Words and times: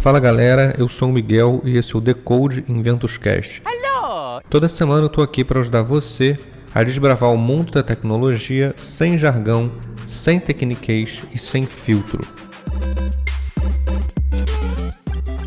Fala 0.00 0.18
galera, 0.18 0.74
eu 0.78 0.88
sou 0.88 1.10
o 1.10 1.12
Miguel 1.12 1.60
e 1.62 1.76
esse 1.76 1.94
é 1.94 1.98
o 1.98 2.00
Decode 2.00 2.64
Inventos 2.66 3.18
Cast. 3.18 3.62
Hello! 3.66 4.40
Toda 4.48 4.66
semana 4.66 5.02
eu 5.04 5.10
tô 5.10 5.20
aqui 5.20 5.44
para 5.44 5.60
ajudar 5.60 5.82
você 5.82 6.38
a 6.74 6.82
desbravar 6.82 7.30
o 7.30 7.36
mundo 7.36 7.70
da 7.70 7.82
tecnologia 7.82 8.72
sem 8.78 9.18
jargão, 9.18 9.70
sem 10.06 10.40
tecniquez 10.40 11.20
e 11.34 11.36
sem 11.38 11.66
filtro. 11.66 12.26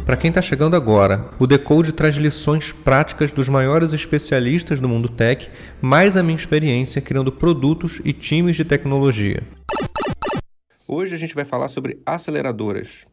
Para 0.06 0.18
quem 0.18 0.30
está 0.30 0.40
chegando 0.40 0.76
agora, 0.76 1.32
o 1.40 1.48
Decode 1.48 1.92
traz 1.92 2.16
lições 2.18 2.72
práticas 2.72 3.32
dos 3.32 3.50
maiores 3.50 3.92
especialistas 3.92 4.80
do 4.80 4.88
mundo 4.88 5.10
tech, 5.10 5.50
mais 5.82 6.16
a 6.16 6.22
minha 6.22 6.38
experiência 6.38 7.02
criando 7.02 7.32
produtos 7.32 8.00
e 8.06 8.14
times 8.14 8.56
de 8.56 8.64
tecnologia. 8.64 9.42
Hoje 10.88 11.16
a 11.16 11.18
gente 11.18 11.34
vai 11.34 11.44
falar 11.44 11.70
sobre 11.70 11.98
aceleradoras. 12.06 13.08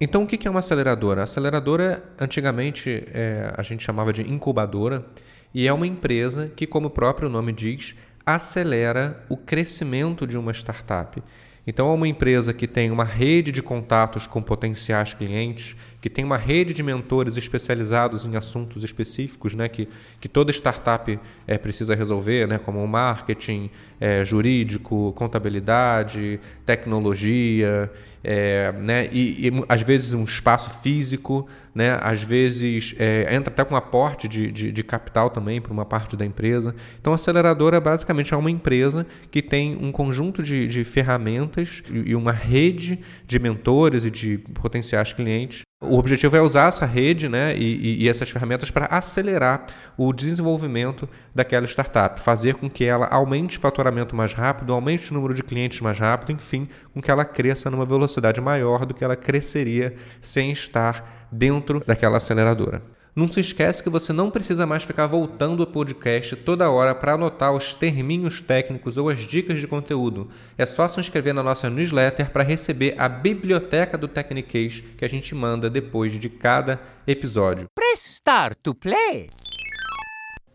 Então, 0.00 0.22
o 0.22 0.26
que 0.26 0.48
é 0.48 0.50
uma 0.50 0.60
aceleradora? 0.60 1.20
A 1.20 1.24
aceleradora, 1.24 2.02
antigamente, 2.18 3.04
é, 3.12 3.52
a 3.54 3.62
gente 3.62 3.84
chamava 3.84 4.14
de 4.14 4.22
incubadora, 4.22 5.04
e 5.52 5.68
é 5.68 5.72
uma 5.72 5.86
empresa 5.86 6.48
que, 6.48 6.66
como 6.66 6.86
o 6.86 6.90
próprio 6.90 7.28
nome 7.28 7.52
diz, 7.52 7.94
acelera 8.24 9.22
o 9.28 9.36
crescimento 9.36 10.26
de 10.26 10.38
uma 10.38 10.52
startup. 10.52 11.22
Então, 11.66 11.90
é 11.90 11.94
uma 11.94 12.08
empresa 12.08 12.54
que 12.54 12.66
tem 12.66 12.90
uma 12.90 13.04
rede 13.04 13.52
de 13.52 13.62
contatos 13.62 14.26
com 14.26 14.42
potenciais 14.42 15.12
clientes, 15.12 15.76
que 16.00 16.08
tem 16.08 16.24
uma 16.24 16.38
rede 16.38 16.72
de 16.72 16.82
mentores 16.82 17.36
especializados 17.36 18.24
em 18.24 18.34
assuntos 18.34 18.82
específicos, 18.82 19.54
né, 19.54 19.68
que, 19.68 19.88
que 20.18 20.28
toda 20.28 20.50
startup 20.50 21.18
é, 21.46 21.58
precisa 21.58 21.94
resolver, 21.94 22.48
né, 22.48 22.58
como 22.58 22.86
marketing, 22.86 23.70
é, 24.00 24.24
jurídico, 24.24 25.12
contabilidade, 25.12 26.40
tecnologia, 26.64 27.92
é, 28.24 28.72
né, 28.72 29.08
e, 29.12 29.48
e, 29.48 29.64
às 29.68 29.82
vezes 29.82 30.14
um 30.14 30.24
espaço 30.24 30.80
físico, 30.80 31.46
né, 31.74 31.98
às 32.00 32.22
vezes 32.22 32.94
é, 32.98 33.34
entra 33.34 33.52
até 33.52 33.64
com 33.64 33.76
aporte 33.76 34.28
de, 34.28 34.50
de, 34.50 34.72
de 34.72 34.82
capital 34.82 35.30
também 35.30 35.60
para 35.60 35.72
uma 35.72 35.84
parte 35.84 36.16
da 36.16 36.24
empresa. 36.24 36.74
Então, 37.00 37.12
a 37.12 37.16
aceleradora 37.16 37.80
basicamente 37.80 38.34
é 38.34 38.36
uma 38.36 38.50
empresa 38.50 39.06
que 39.30 39.42
tem 39.42 39.76
um 39.80 39.92
conjunto 39.92 40.42
de, 40.42 40.66
de 40.66 40.84
ferramentas 40.84 41.82
e 41.90 42.14
uma 42.14 42.32
rede 42.32 43.00
de 43.26 43.38
mentores 43.38 44.04
e 44.04 44.10
de 44.10 44.38
potenciais 44.38 45.12
clientes 45.12 45.62
o 45.82 45.96
objetivo 45.96 46.36
é 46.36 46.42
usar 46.42 46.68
essa 46.68 46.84
rede 46.84 47.26
né, 47.26 47.56
e, 47.56 48.04
e 48.04 48.08
essas 48.08 48.28
ferramentas 48.28 48.70
para 48.70 48.84
acelerar 48.84 49.64
o 49.96 50.12
desenvolvimento 50.12 51.08
daquela 51.34 51.64
startup, 51.66 52.20
fazer 52.20 52.56
com 52.56 52.68
que 52.68 52.84
ela 52.84 53.06
aumente 53.06 53.56
o 53.56 53.60
faturamento 53.60 54.14
mais 54.14 54.34
rápido, 54.34 54.74
aumente 54.74 55.10
o 55.10 55.14
número 55.14 55.32
de 55.32 55.42
clientes 55.42 55.80
mais 55.80 55.98
rápido, 55.98 56.32
enfim, 56.32 56.68
com 56.92 57.00
que 57.00 57.10
ela 57.10 57.24
cresça 57.24 57.70
numa 57.70 57.86
velocidade 57.86 58.42
maior 58.42 58.84
do 58.84 58.92
que 58.92 59.02
ela 59.02 59.16
cresceria 59.16 59.94
sem 60.20 60.52
estar 60.52 61.19
dentro 61.30 61.82
daquela 61.86 62.16
aceleradora. 62.16 62.82
Não 63.14 63.26
se 63.26 63.40
esquece 63.40 63.82
que 63.82 63.90
você 63.90 64.12
não 64.12 64.30
precisa 64.30 64.64
mais 64.64 64.84
ficar 64.84 65.08
voltando 65.08 65.62
o 65.62 65.66
podcast 65.66 66.36
toda 66.36 66.70
hora 66.70 66.94
para 66.94 67.14
anotar 67.14 67.52
os 67.52 67.74
terminhos 67.74 68.40
técnicos 68.40 68.96
ou 68.96 69.08
as 69.08 69.18
dicas 69.18 69.58
de 69.58 69.66
conteúdo. 69.66 70.30
É 70.56 70.64
só 70.64 70.86
se 70.86 71.00
inscrever 71.00 71.34
na 71.34 71.42
nossa 71.42 71.68
newsletter 71.68 72.30
para 72.30 72.44
receber 72.44 72.94
a 72.96 73.08
biblioteca 73.08 73.98
do 73.98 74.06
Technicase 74.06 74.82
que 74.96 75.04
a 75.04 75.08
gente 75.08 75.34
manda 75.34 75.68
depois 75.68 76.12
de 76.18 76.28
cada 76.28 76.80
episódio. 77.04 77.66
Press 77.74 78.06
start 78.14 78.56
to 78.62 78.74
play. 78.74 79.26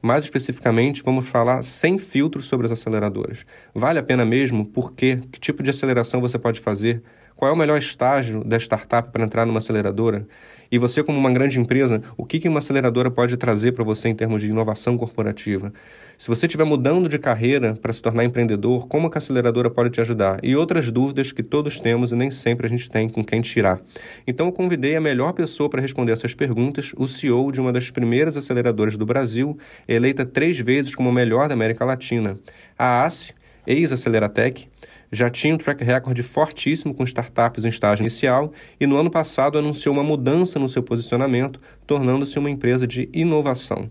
Mais 0.02 0.23
especificamente, 0.23 1.02
vamos 1.03 1.28
falar 1.28 1.62
sem 1.64 1.98
filtros 1.98 2.46
sobre 2.46 2.68
as 2.68 2.72
aceleradoras. 2.72 3.46
Vale 3.73 4.00
a 4.00 4.03
pena 4.03 4.23
mesmo? 4.23 4.66
Por 4.66 4.94
quê? 4.94 5.20
Que 5.31 5.40
tipo 5.40 5.64
de 5.64 5.72
aceleração 5.72 6.22
você 6.22 6.38
pode 6.38 6.59
fazer? 6.59 7.03
Qual 7.35 7.51
é 7.51 7.53
o 7.53 7.57
melhor 7.57 7.78
estágio 7.78 8.46
da 8.46 8.57
startup 8.57 9.09
para 9.09 9.25
entrar 9.25 9.46
numa 9.46 9.59
aceleradora? 9.59 10.25
E 10.72 10.79
você, 10.79 11.03
como 11.03 11.19
uma 11.19 11.31
grande 11.31 11.59
empresa, 11.59 12.01
o 12.16 12.25
que 12.25 12.47
uma 12.47 12.59
aceleradora 12.59 13.12
pode 13.12 13.35
trazer 13.35 13.73
para 13.73 13.84
você 13.84 14.07
em 14.07 14.16
termos 14.16 14.41
de 14.41 14.47
inovação 14.47 14.97
corporativa? 14.97 15.73
Se 16.18 16.29
você 16.29 16.46
estiver 16.46 16.63
mudando 16.63 17.09
de 17.09 17.19
carreira 17.19 17.75
para 17.75 17.91
se 17.91 18.01
tornar 18.01 18.23
empreendedor, 18.23 18.88
como 18.88 19.12
a 19.13 19.18
aceleradora 19.18 19.69
pode 19.69 19.90
te 19.90 20.00
ajudar? 20.00 20.40
E 20.41 20.56
outras 20.56 20.90
dúvidas 20.90 21.34
que 21.34 21.44
todos 21.44 21.78
temos 21.78 22.13
e 22.13 22.16
nem 22.16 22.31
sempre 22.31 22.68
a 22.68 22.69
gente 22.69 22.90
tem 22.90 23.09
com 23.09 23.23
quem 23.23 23.41
tirar. 23.41 23.81
Então, 24.25 24.46
eu 24.46 24.53
convidei 24.53 24.96
a 24.96 25.02
melhor 25.02 25.34
pessoa 25.34 25.69
para 25.69 25.81
responder 25.81 26.13
essas 26.13 26.34
perguntas, 26.34 26.94
o 26.96 27.06
CEO 27.06 27.52
de 27.52 27.59
uma 27.59 27.73
das 27.73 27.91
primeiras 27.91 28.38
aceleradoras 28.38 28.96
do 28.96 29.06
Brasil, 29.06 29.57
eleita 29.85 30.25
três 30.25 30.57
vezes 30.57 30.96
como 30.96 31.09
a 31.09 31.13
melhor 31.13 31.50
da 31.50 31.53
América 31.53 31.84
Latina, 31.84 32.40
a 32.79 33.06
ACE, 33.06 33.34
ex-Aceleratec, 33.67 34.69
já 35.11 35.29
tinha 35.29 35.53
um 35.53 35.57
track 35.57 35.83
record 35.83 36.21
fortíssimo 36.21 36.93
com 36.93 37.03
startups 37.03 37.66
em 37.66 37.69
estágio 37.69 38.03
inicial 38.03 38.51
e 38.79 38.85
no 38.85 38.97
ano 38.97 39.09
passado 39.09 39.57
anunciou 39.57 39.93
uma 39.93 40.03
mudança 40.03 40.59
no 40.59 40.69
seu 40.69 40.83
posicionamento, 40.83 41.59
tornando-se 41.85 42.38
uma 42.39 42.49
empresa 42.49 42.88
de 42.88 43.09
inovação. 43.13 43.89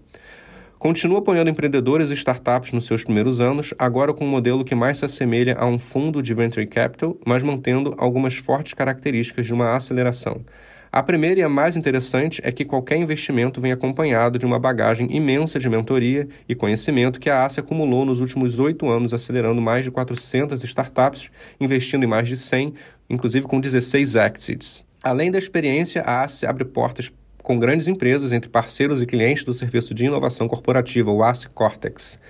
Continua 0.78 1.20
apoiando 1.20 1.48
empreendedores 1.48 2.10
e 2.10 2.12
startups 2.14 2.72
nos 2.72 2.84
seus 2.84 3.04
primeiros 3.04 3.40
anos, 3.40 3.72
agora 3.78 4.12
com 4.12 4.26
um 4.26 4.28
modelo 4.28 4.64
que 4.64 4.74
mais 4.74 4.98
se 4.98 5.04
assemelha 5.06 5.56
a 5.58 5.66
um 5.66 5.78
fundo 5.78 6.20
de 6.20 6.34
venture 6.34 6.66
capital, 6.66 7.16
mas 7.24 7.42
mantendo 7.42 7.94
algumas 7.96 8.34
fortes 8.34 8.74
características 8.74 9.46
de 9.46 9.54
uma 9.54 9.74
aceleração. 9.74 10.44
A 10.96 11.02
primeira 11.02 11.40
e 11.40 11.42
a 11.42 11.48
mais 11.48 11.76
interessante 11.76 12.40
é 12.44 12.52
que 12.52 12.64
qualquer 12.64 12.96
investimento 12.96 13.60
vem 13.60 13.72
acompanhado 13.72 14.38
de 14.38 14.46
uma 14.46 14.60
bagagem 14.60 15.08
imensa 15.10 15.58
de 15.58 15.68
mentoria 15.68 16.28
e 16.48 16.54
conhecimento 16.54 17.18
que 17.18 17.28
a 17.28 17.44
ACE 17.44 17.58
acumulou 17.58 18.04
nos 18.04 18.20
últimos 18.20 18.60
oito 18.60 18.88
anos, 18.88 19.12
acelerando 19.12 19.60
mais 19.60 19.84
de 19.84 19.90
400 19.90 20.62
startups, 20.62 21.32
investindo 21.60 22.04
em 22.04 22.06
mais 22.06 22.28
de 22.28 22.36
100, 22.36 22.74
inclusive 23.10 23.44
com 23.44 23.60
16 23.60 24.14
exits. 24.14 24.84
Além 25.02 25.32
da 25.32 25.38
experiência, 25.38 26.00
a 26.02 26.22
ACE 26.22 26.46
abre 26.46 26.64
portas 26.64 27.12
com 27.42 27.58
grandes 27.58 27.88
empresas 27.88 28.30
entre 28.30 28.48
parceiros 28.48 29.02
e 29.02 29.06
clientes 29.06 29.42
do 29.42 29.52
Serviço 29.52 29.92
de 29.94 30.06
Inovação 30.06 30.46
Corporativa, 30.46 31.10
o 31.10 31.24
ACE 31.24 31.48
Cortex. 31.48 32.20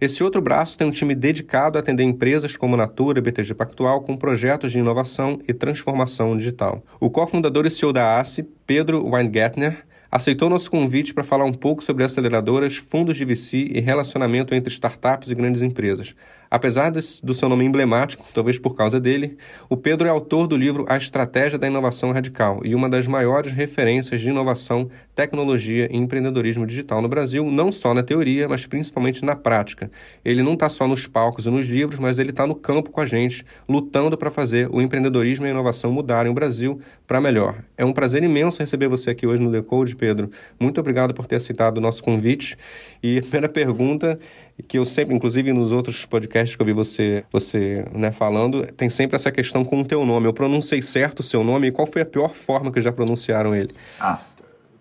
Esse 0.00 0.24
outro 0.24 0.40
braço 0.40 0.76
tem 0.76 0.86
um 0.86 0.90
time 0.90 1.14
dedicado 1.14 1.78
a 1.78 1.80
atender 1.80 2.02
empresas 2.02 2.56
como 2.56 2.76
Natura 2.76 3.18
e 3.18 3.22
BTG 3.22 3.54
Pactual 3.54 4.02
com 4.02 4.16
projetos 4.16 4.72
de 4.72 4.78
inovação 4.78 5.40
e 5.46 5.52
transformação 5.52 6.36
digital. 6.36 6.82
O 6.98 7.08
cofundador 7.08 7.66
e 7.66 7.70
CEO 7.70 7.92
da 7.92 8.20
ACE, 8.20 8.42
Pedro 8.66 9.06
Weingartner, 9.06 9.84
aceitou 10.10 10.48
nosso 10.48 10.70
convite 10.70 11.12
para 11.12 11.24
falar 11.24 11.44
um 11.44 11.52
pouco 11.52 11.82
sobre 11.82 12.04
aceleradoras, 12.04 12.76
fundos 12.76 13.16
de 13.16 13.24
VC 13.24 13.68
e 13.72 13.80
relacionamento 13.80 14.54
entre 14.54 14.72
startups 14.72 15.28
e 15.28 15.34
grandes 15.34 15.60
empresas. 15.60 16.14
Apesar 16.54 16.92
do 16.92 17.34
seu 17.34 17.48
nome 17.48 17.64
emblemático, 17.64 18.24
talvez 18.32 18.60
por 18.60 18.76
causa 18.76 19.00
dele, 19.00 19.36
o 19.68 19.76
Pedro 19.76 20.06
é 20.06 20.10
autor 20.10 20.46
do 20.46 20.56
livro 20.56 20.84
A 20.88 20.96
Estratégia 20.96 21.58
da 21.58 21.66
Inovação 21.66 22.12
Radical 22.12 22.60
e 22.62 22.76
uma 22.76 22.88
das 22.88 23.08
maiores 23.08 23.50
referências 23.50 24.20
de 24.20 24.28
inovação, 24.28 24.88
tecnologia 25.16 25.88
e 25.90 25.96
empreendedorismo 25.96 26.64
digital 26.64 27.02
no 27.02 27.08
Brasil, 27.08 27.50
não 27.50 27.72
só 27.72 27.92
na 27.92 28.04
teoria, 28.04 28.46
mas 28.46 28.66
principalmente 28.66 29.24
na 29.24 29.34
prática. 29.34 29.90
Ele 30.24 30.44
não 30.44 30.52
está 30.52 30.68
só 30.68 30.86
nos 30.86 31.08
palcos 31.08 31.46
e 31.46 31.50
nos 31.50 31.66
livros, 31.66 31.98
mas 31.98 32.20
ele 32.20 32.30
está 32.30 32.46
no 32.46 32.54
campo 32.54 32.88
com 32.88 33.00
a 33.00 33.06
gente, 33.06 33.44
lutando 33.68 34.16
para 34.16 34.30
fazer 34.30 34.68
o 34.70 34.80
empreendedorismo 34.80 35.46
e 35.46 35.48
a 35.48 35.50
inovação 35.50 35.90
mudarem 35.90 36.30
o 36.30 36.34
Brasil 36.34 36.80
para 37.04 37.20
melhor. 37.20 37.64
É 37.76 37.84
um 37.84 37.92
prazer 37.92 38.22
imenso 38.22 38.60
receber 38.60 38.86
você 38.86 39.10
aqui 39.10 39.26
hoje 39.26 39.42
no 39.42 39.50
Decode, 39.50 39.96
Pedro. 39.96 40.30
Muito 40.60 40.78
obrigado 40.78 41.12
por 41.14 41.26
ter 41.26 41.34
aceitado 41.34 41.78
o 41.78 41.80
nosso 41.80 42.00
convite. 42.00 42.56
E 43.02 43.18
a 43.18 43.22
primeira 43.22 43.48
pergunta 43.48 44.20
que 44.62 44.78
eu 44.78 44.84
sempre, 44.84 45.14
inclusive 45.14 45.52
nos 45.52 45.72
outros 45.72 46.06
podcasts 46.06 46.54
que 46.54 46.62
eu 46.62 46.66
vi 46.66 46.72
você, 46.72 47.24
você 47.32 47.84
né, 47.92 48.12
falando, 48.12 48.64
tem 48.72 48.88
sempre 48.88 49.16
essa 49.16 49.32
questão 49.32 49.64
com 49.64 49.80
o 49.80 49.84
teu 49.84 50.06
nome. 50.06 50.26
Eu 50.26 50.32
pronunciei 50.32 50.80
certo 50.80 51.20
o 51.20 51.22
seu 51.22 51.42
nome 51.42 51.68
e 51.68 51.72
qual 51.72 51.86
foi 51.86 52.02
a 52.02 52.06
pior 52.06 52.34
forma 52.34 52.70
que 52.70 52.80
já 52.80 52.92
pronunciaram 52.92 53.54
ele? 53.54 53.74
Ah, 53.98 54.20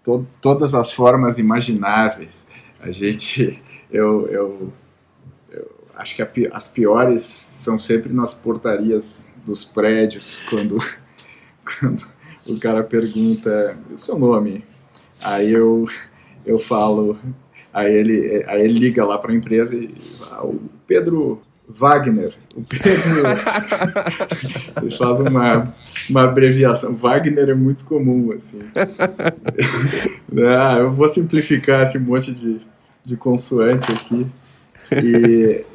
to 0.03 0.27
todas 0.41 0.75
as 0.75 0.91
formas 0.91 1.39
imagináveis. 1.39 2.45
A 2.79 2.91
gente, 2.91 3.61
eu, 3.91 4.27
eu, 4.27 4.73
eu 5.49 5.71
acho 5.95 6.15
que 6.15 6.21
a, 6.21 6.29
as 6.51 6.67
piores 6.67 7.21
são 7.21 7.79
sempre 7.79 8.13
nas 8.13 8.33
portarias 8.33 9.31
dos 9.43 9.63
prédios, 9.63 10.41
quando, 10.49 10.77
quando 11.79 12.05
o 12.45 12.59
cara 12.59 12.83
pergunta 12.83 13.75
o 13.91 13.97
seu 13.97 14.19
nome. 14.19 14.63
Aí 15.19 15.51
eu, 15.51 15.87
eu 16.45 16.59
falo 16.59 17.17
Aí 17.73 17.91
ele, 17.91 18.43
aí 18.47 18.63
ele 18.63 18.79
liga 18.79 19.03
lá 19.03 19.17
para 19.17 19.31
a 19.31 19.35
empresa 19.35 19.75
e 19.75 19.93
ah, 20.31 20.45
o 20.45 20.61
Pedro 20.85 21.41
Wagner. 21.67 22.33
O 22.55 22.61
Pedro. 22.61 22.83
ele 24.81 24.95
faz 24.95 25.19
uma, 25.19 25.73
uma 26.09 26.23
abreviação. 26.23 26.93
Wagner 26.93 27.49
é 27.49 27.55
muito 27.55 27.85
comum, 27.85 28.31
assim. 28.31 28.59
ah, 30.37 30.77
eu 30.79 30.91
vou 30.91 31.07
simplificar 31.07 31.83
esse 31.83 31.97
monte 31.97 32.31
de, 32.31 32.61
de 33.03 33.17
consoante 33.17 33.91
aqui. 33.91 34.27
E, 35.03 35.65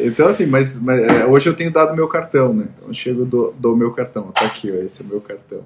então, 0.00 0.28
assim, 0.28 0.46
mas, 0.46 0.80
mas 0.80 1.00
é, 1.00 1.26
hoje 1.26 1.48
eu 1.48 1.54
tenho 1.54 1.70
dado 1.70 1.94
meu 1.94 2.08
cartão, 2.08 2.52
né? 2.52 2.66
Então 2.76 2.88
eu 2.88 2.94
chego 2.94 3.24
do, 3.24 3.54
dou 3.58 3.76
meu 3.76 3.92
cartão. 3.92 4.32
Tá 4.32 4.46
aqui, 4.46 4.72
ó, 4.72 4.76
esse 4.82 5.02
é 5.02 5.04
o 5.04 5.08
meu 5.08 5.20
cartão. 5.20 5.64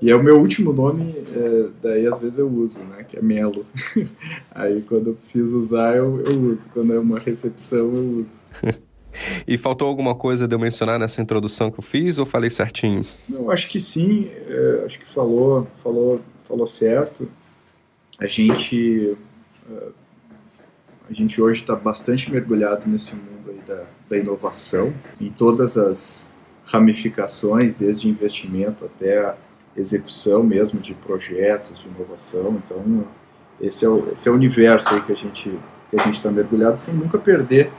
E 0.00 0.10
é 0.10 0.14
o 0.14 0.22
meu 0.22 0.38
último 0.38 0.72
nome, 0.72 1.12
é, 1.34 1.68
daí 1.82 2.06
às 2.06 2.20
vezes 2.20 2.38
eu 2.38 2.48
uso, 2.48 2.78
né? 2.84 3.02
Que 3.02 3.18
é 3.18 3.22
Melo. 3.22 3.66
Aí 4.54 4.80
quando 4.82 5.08
eu 5.08 5.14
preciso 5.14 5.58
usar, 5.58 5.96
eu, 5.96 6.20
eu 6.20 6.40
uso. 6.40 6.68
Quando 6.72 6.94
é 6.94 6.98
uma 6.98 7.18
recepção, 7.18 7.94
eu 7.94 8.20
uso. 8.20 8.40
E 9.48 9.56
faltou 9.58 9.88
alguma 9.88 10.14
coisa 10.14 10.46
de 10.46 10.54
eu 10.54 10.58
mencionar 10.58 10.98
nessa 10.98 11.20
introdução 11.20 11.70
que 11.70 11.78
eu 11.80 11.82
fiz 11.82 12.18
ou 12.18 12.26
falei 12.26 12.50
certinho? 12.50 13.04
Eu 13.28 13.50
acho 13.50 13.68
que 13.68 13.80
sim, 13.80 14.30
é, 14.46 14.82
acho 14.84 14.98
que 15.00 15.08
falou, 15.08 15.66
falou, 15.82 16.20
falou 16.44 16.66
certo. 16.66 17.28
A 18.18 18.26
gente, 18.26 19.16
é, 19.68 19.88
a 21.10 21.12
gente 21.12 21.40
hoje 21.40 21.62
está 21.62 21.74
bastante 21.74 22.30
mergulhado 22.30 22.88
nesse 22.88 23.14
mundo 23.16 23.50
aí 23.50 23.60
da, 23.66 23.84
da 24.08 24.18
inovação, 24.18 24.92
em 25.20 25.30
todas 25.30 25.76
as 25.76 26.32
ramificações, 26.64 27.74
desde 27.74 28.08
investimento 28.08 28.84
até 28.84 29.34
execução 29.78 30.42
mesmo 30.42 30.80
de 30.80 30.94
projetos 30.94 31.80
de 31.80 31.88
inovação. 31.88 32.60
Então, 32.64 33.04
esse 33.60 33.84
é 33.84 33.88
o, 33.88 34.10
esse 34.12 34.28
é 34.28 34.32
o 34.32 34.34
universo 34.34 34.88
aí 34.90 35.00
que 35.02 35.12
a 35.12 35.16
gente 35.16 35.58
que 35.90 35.98
a 35.98 36.04
gente 36.04 36.16
está 36.16 36.30
mergulhado, 36.30 36.78
sem 36.78 36.92
nunca 36.92 37.18
perder 37.18 37.70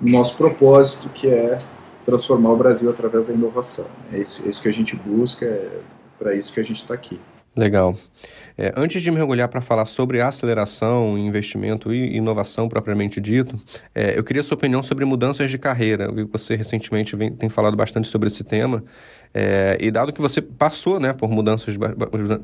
o 0.00 0.08
nosso 0.08 0.36
propósito, 0.36 1.08
que 1.08 1.26
é 1.26 1.58
transformar 2.04 2.50
o 2.50 2.56
Brasil 2.56 2.90
através 2.90 3.26
da 3.26 3.34
inovação. 3.34 3.86
É 4.12 4.18
isso, 4.18 4.44
é 4.44 4.48
isso 4.48 4.60
que 4.60 4.68
a 4.68 4.72
gente 4.72 4.94
busca, 4.94 5.46
é 5.46 5.80
para 6.18 6.34
isso 6.34 6.52
que 6.52 6.60
a 6.60 6.62
gente 6.62 6.76
está 6.76 6.92
aqui. 6.92 7.18
Legal. 7.56 7.96
É, 8.56 8.72
antes 8.76 9.02
de 9.02 9.10
mergulhar 9.10 9.48
para 9.48 9.60
falar 9.60 9.84
sobre 9.84 10.20
aceleração, 10.20 11.18
investimento 11.18 11.92
e 11.92 12.16
inovação 12.16 12.68
propriamente 12.68 13.20
dito, 13.20 13.58
é, 13.92 14.16
eu 14.16 14.22
queria 14.22 14.42
sua 14.42 14.54
opinião 14.54 14.82
sobre 14.82 15.04
mudanças 15.04 15.50
de 15.50 15.58
carreira. 15.58 16.04
Eu 16.04 16.14
vi 16.14 16.26
que 16.26 16.32
você 16.32 16.54
recentemente 16.54 17.16
vem, 17.16 17.32
tem 17.32 17.48
falado 17.48 17.76
bastante 17.76 18.06
sobre 18.06 18.28
esse 18.28 18.44
tema. 18.44 18.84
É, 19.32 19.78
e 19.80 19.90
dado 19.92 20.12
que 20.12 20.20
você 20.20 20.42
passou 20.42 20.98
né, 20.98 21.12
por 21.12 21.30
mudanças, 21.30 21.76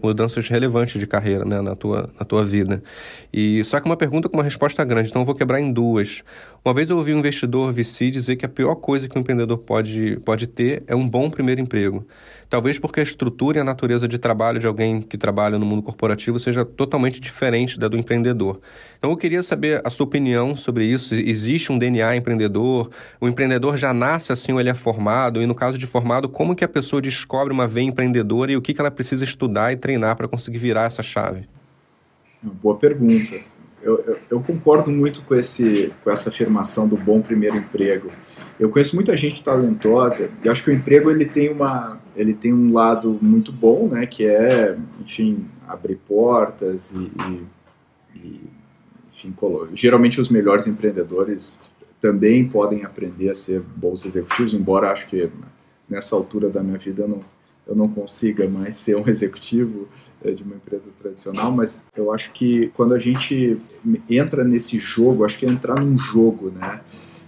mudanças 0.00 0.48
relevantes 0.48 1.00
de 1.00 1.06
carreira 1.06 1.44
né, 1.44 1.60
na, 1.60 1.74
tua, 1.74 2.08
na 2.18 2.24
tua 2.24 2.44
vida. 2.44 2.80
E 3.32 3.64
só 3.64 3.80
que 3.80 3.86
uma 3.86 3.96
pergunta 3.96 4.28
com 4.28 4.36
uma 4.36 4.44
resposta 4.44 4.84
grande, 4.84 5.10
então 5.10 5.22
eu 5.22 5.26
vou 5.26 5.34
quebrar 5.34 5.60
em 5.60 5.72
duas. 5.72 6.22
Uma 6.64 6.74
vez 6.74 6.90
eu 6.90 6.96
ouvi 6.96 7.12
um 7.12 7.18
investidor 7.18 7.72
VC 7.72 8.10
dizer 8.10 8.36
que 8.36 8.46
a 8.46 8.48
pior 8.48 8.76
coisa 8.76 9.08
que 9.08 9.16
um 9.16 9.20
empreendedor 9.20 9.58
pode, 9.58 10.20
pode 10.24 10.46
ter 10.46 10.84
é 10.86 10.94
um 10.94 11.08
bom 11.08 11.28
primeiro 11.30 11.60
emprego. 11.60 12.06
Talvez 12.48 12.78
porque 12.78 13.00
a 13.00 13.02
estrutura 13.02 13.58
e 13.58 13.60
a 13.60 13.64
natureza 13.64 14.06
de 14.06 14.18
trabalho 14.18 14.60
de 14.60 14.66
alguém 14.66 15.00
que 15.00 15.18
trabalha 15.18 15.58
no 15.58 15.66
mundo 15.66 15.82
corporativo 15.82 16.38
seja 16.38 16.64
totalmente 16.64 17.20
diferente 17.20 17.78
da 17.78 17.88
do 17.88 17.96
empreendedor. 17.96 18.60
Então 18.98 19.10
eu 19.10 19.16
queria 19.16 19.42
saber 19.42 19.80
a 19.84 19.90
sua 19.90 20.06
opinião 20.06 20.54
sobre 20.54 20.84
isso. 20.84 21.14
Existe 21.14 21.72
um 21.72 21.78
DNA 21.78 22.16
empreendedor? 22.16 22.90
O 23.20 23.26
empreendedor 23.28 23.76
já 23.76 23.92
nasce 23.92 24.32
assim 24.32 24.52
ou 24.52 24.60
ele 24.60 24.68
é 24.68 24.74
formado? 24.74 25.42
E 25.42 25.46
no 25.46 25.54
caso 25.54 25.76
de 25.76 25.86
formado, 25.86 26.28
como 26.28 26.54
que 26.54 26.64
a 26.64 26.68
pessoa 26.76 27.00
descobre 27.00 27.52
uma 27.52 27.66
veia 27.66 27.86
empreendedora 27.86 28.52
e 28.52 28.56
o 28.56 28.60
que, 28.60 28.74
que 28.74 28.80
ela 28.80 28.90
precisa 28.90 29.24
estudar 29.24 29.72
e 29.72 29.76
treinar 29.76 30.16
para 30.16 30.28
conseguir 30.28 30.58
virar 30.58 30.84
essa 30.84 31.02
chave? 31.02 31.48
Boa 32.42 32.76
pergunta 32.76 33.36
eu, 33.86 34.02
eu, 34.04 34.18
eu, 34.30 34.40
concordo 34.40 34.90
muito 34.90 35.22
com, 35.22 35.34
esse, 35.36 35.92
com 36.02 36.10
essa 36.10 36.28
afirmação 36.28 36.88
do 36.88 36.96
bom 36.96 37.22
primeiro 37.22 37.56
emprego. 37.56 38.10
Eu 38.58 38.68
conheço 38.68 38.96
muita 38.96 39.16
gente 39.16 39.44
talentosa 39.44 40.28
e 40.42 40.48
acho 40.48 40.64
que 40.64 40.70
o 40.70 40.74
emprego 40.74 41.08
ele 41.08 41.24
tem, 41.24 41.52
uma, 41.52 42.00
ele 42.16 42.34
tem 42.34 42.52
um 42.52 42.72
lado 42.72 43.16
muito 43.22 43.52
bom, 43.52 43.86
né, 43.86 44.04
que 44.04 44.26
é, 44.26 44.76
enfim, 45.00 45.46
abrir 45.68 45.96
portas 45.96 46.92
e, 46.92 47.12
e, 47.28 48.18
e 48.18 48.40
enfim, 49.12 49.32
geralmente 49.72 50.20
os 50.20 50.28
melhores 50.28 50.66
empreendedores 50.66 51.62
também 52.00 52.48
podem 52.48 52.84
aprender 52.84 53.30
a 53.30 53.34
ser 53.36 53.60
bons 53.60 54.04
executivos, 54.04 54.52
embora 54.52 54.90
acho 54.90 55.06
que 55.06 55.30
nessa 55.88 56.16
altura 56.16 56.48
da 56.48 56.62
minha 56.62 56.78
vida 56.78 57.02
eu 57.02 57.08
não 57.08 57.36
eu 57.66 57.74
não 57.74 57.88
consiga 57.88 58.48
mais 58.48 58.76
ser 58.76 58.96
um 58.96 59.06
executivo 59.08 59.88
é, 60.24 60.30
de 60.30 60.42
uma 60.42 60.54
empresa 60.54 60.88
tradicional, 60.98 61.50
mas 61.50 61.82
eu 61.96 62.12
acho 62.12 62.32
que 62.32 62.68
quando 62.74 62.94
a 62.94 62.98
gente 62.98 63.60
entra 64.08 64.44
nesse 64.44 64.78
jogo, 64.78 65.24
acho 65.24 65.38
que 65.38 65.46
é 65.46 65.48
entrar 65.48 65.80
num 65.80 65.98
jogo, 65.98 66.50
né? 66.50 66.80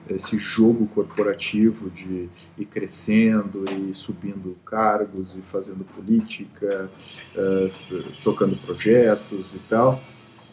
Esse 0.08 0.38
jogo 0.38 0.86
corporativo 0.86 1.90
de 1.90 2.30
ir 2.56 2.64
crescendo 2.64 3.64
e 3.68 3.92
subindo 3.92 4.56
cargos 4.64 5.36
e 5.36 5.42
fazendo 5.42 5.84
política, 5.84 6.90
uh, 7.36 8.12
tocando 8.24 8.56
projetos 8.56 9.54
e 9.54 9.58
tal, 9.68 10.02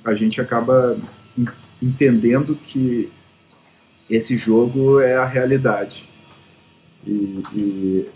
a 0.04 0.14
gente 0.14 0.42
acaba 0.42 1.00
entendendo 1.82 2.54
que 2.56 3.10
esse 4.10 4.38
jogo 4.38 5.00
é 5.00 5.16
a 5.16 5.26
realidade. 5.26 6.12
E, 7.06 7.44
e, 7.54 8.10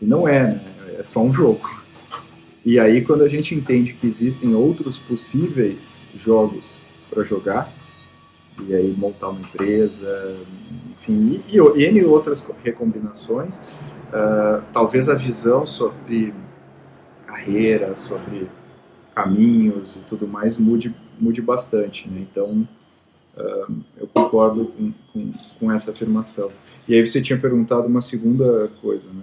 e 0.00 0.06
não 0.06 0.26
é, 0.26 0.46
né? 0.46 0.64
é 0.98 1.04
só 1.04 1.22
um 1.22 1.32
jogo. 1.32 1.80
E 2.64 2.78
aí, 2.78 3.02
quando 3.02 3.24
a 3.24 3.28
gente 3.28 3.54
entende 3.54 3.94
que 3.94 4.06
existem 4.06 4.54
outros 4.54 4.98
possíveis 4.98 5.98
jogos 6.14 6.78
para 7.08 7.24
jogar, 7.24 7.72
e 8.66 8.74
aí 8.74 8.94
montar 8.96 9.30
uma 9.30 9.40
empresa, 9.40 10.36
enfim, 10.92 11.42
e, 11.48 11.56
e 11.56 11.84
N 11.86 12.04
outras 12.04 12.44
recombinações, 12.62 13.58
uh, 14.08 14.62
talvez 14.72 15.08
a 15.08 15.14
visão 15.14 15.64
sobre 15.64 16.34
carreira, 17.26 17.96
sobre 17.96 18.48
caminhos 19.14 19.96
e 19.96 20.04
tudo 20.04 20.28
mais 20.28 20.56
mude, 20.56 20.94
mude 21.18 21.40
bastante. 21.40 22.08
Né? 22.08 22.26
Então, 22.30 22.68
eu 23.36 24.06
concordo 24.12 24.66
com, 24.66 24.92
com, 25.12 25.32
com 25.58 25.72
essa 25.72 25.90
afirmação. 25.90 26.50
E 26.88 26.94
aí 26.94 27.06
você 27.06 27.20
tinha 27.20 27.38
perguntado 27.38 27.86
uma 27.86 28.00
segunda 28.00 28.70
coisa, 28.80 29.08
né? 29.08 29.22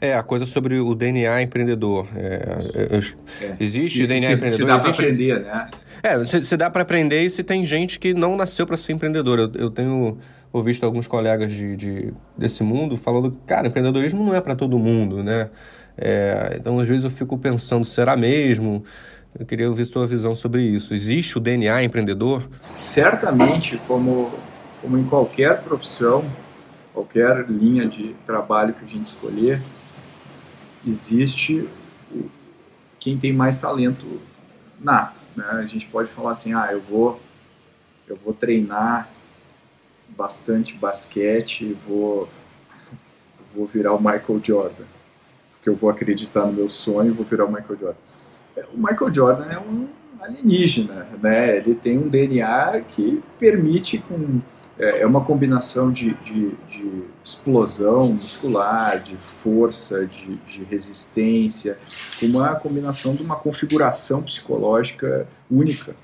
É, 0.00 0.14
a 0.14 0.22
coisa 0.22 0.46
sobre 0.46 0.78
o 0.80 0.94
DNA 0.94 1.42
empreendedor. 1.42 2.08
É, 2.16 2.58
é, 2.74 3.44
é. 3.44 3.56
existe 3.60 4.06
DNA 4.06 4.28
se, 4.28 4.34
empreendedor? 4.34 4.66
Se 4.66 4.72
dá 4.72 4.78
para 4.80 4.90
aprender, 4.90 5.40
né? 5.40 5.70
É, 6.02 6.24
se, 6.24 6.42
se 6.44 6.56
dá 6.56 6.70
para 6.70 6.82
aprender 6.82 7.22
e 7.22 7.30
se 7.30 7.44
tem 7.44 7.64
gente 7.64 7.98
que 7.98 8.12
não 8.12 8.36
nasceu 8.36 8.66
para 8.66 8.76
ser 8.76 8.92
empreendedor. 8.92 9.38
Eu, 9.38 9.52
eu 9.54 9.70
tenho 9.70 10.18
ouvido 10.52 10.84
alguns 10.84 11.06
colegas 11.06 11.52
de, 11.52 11.76
de, 11.76 12.14
desse 12.36 12.62
mundo 12.62 12.96
falando 12.96 13.30
que, 13.30 13.38
cara, 13.46 13.68
empreendedorismo 13.68 14.24
não 14.24 14.34
é 14.34 14.40
para 14.40 14.56
todo 14.56 14.78
mundo, 14.78 15.22
né? 15.22 15.48
É, 15.96 16.56
então, 16.58 16.78
às 16.80 16.88
vezes 16.88 17.04
eu 17.04 17.10
fico 17.10 17.36
pensando, 17.38 17.84
será 17.84 18.16
mesmo? 18.16 18.82
Eu 19.38 19.46
queria 19.46 19.68
ouvir 19.68 19.86
sua 19.86 20.06
visão 20.06 20.34
sobre 20.34 20.62
isso. 20.62 20.92
Existe 20.92 21.38
o 21.38 21.40
DNA 21.40 21.84
empreendedor? 21.84 22.48
Certamente, 22.80 23.78
como, 23.86 24.32
como 24.82 24.98
em 24.98 25.04
qualquer 25.04 25.62
profissão, 25.62 26.24
qualquer 26.92 27.48
linha 27.48 27.86
de 27.86 28.14
trabalho 28.26 28.74
que 28.74 28.84
a 28.84 28.88
gente 28.88 29.06
escolher, 29.06 29.62
existe 30.86 31.68
quem 32.98 33.16
tem 33.16 33.32
mais 33.32 33.58
talento 33.58 34.20
nato. 34.80 35.20
Né? 35.36 35.44
A 35.48 35.66
gente 35.66 35.86
pode 35.86 36.10
falar 36.10 36.32
assim, 36.32 36.52
ah, 36.52 36.68
eu 36.72 36.80
vou, 36.80 37.20
eu 38.08 38.16
vou 38.16 38.34
treinar 38.34 39.08
bastante 40.08 40.74
basquete, 40.74 41.76
vou, 41.86 42.28
vou 43.54 43.66
virar 43.66 43.94
o 43.94 43.98
Michael 43.98 44.40
Jordan, 44.42 44.84
porque 45.52 45.68
eu 45.68 45.76
vou 45.76 45.88
acreditar 45.88 46.46
no 46.46 46.52
meu 46.52 46.68
sonho 46.68 47.10
e 47.10 47.14
vou 47.14 47.24
virar 47.24 47.44
o 47.44 47.48
Michael 47.48 47.78
Jordan. 47.78 48.09
É, 48.56 48.64
o 48.72 48.76
Michael 48.76 49.12
Jordan 49.12 49.46
é 49.46 49.58
um 49.58 49.88
alienígena, 50.20 51.06
né? 51.22 51.56
Ele 51.56 51.74
tem 51.74 51.98
um 51.98 52.08
DNA 52.08 52.82
que 52.88 53.22
permite 53.38 53.98
com 53.98 54.40
é, 54.80 55.02
é 55.02 55.06
uma 55.06 55.22
combinação 55.22 55.92
de, 55.92 56.14
de, 56.24 56.52
de, 56.68 57.04
explosão 57.22 58.14
muscular, 58.14 58.98
de 59.02 59.14
força, 59.14 60.06
de, 60.06 60.36
de 60.36 60.64
resistência, 60.64 61.76
uma 62.22 62.54
combinação 62.54 63.14
de 63.14 63.22
uma 63.22 63.36
configuração 63.36 64.22
psicológica 64.22 65.28
única. 65.50 65.94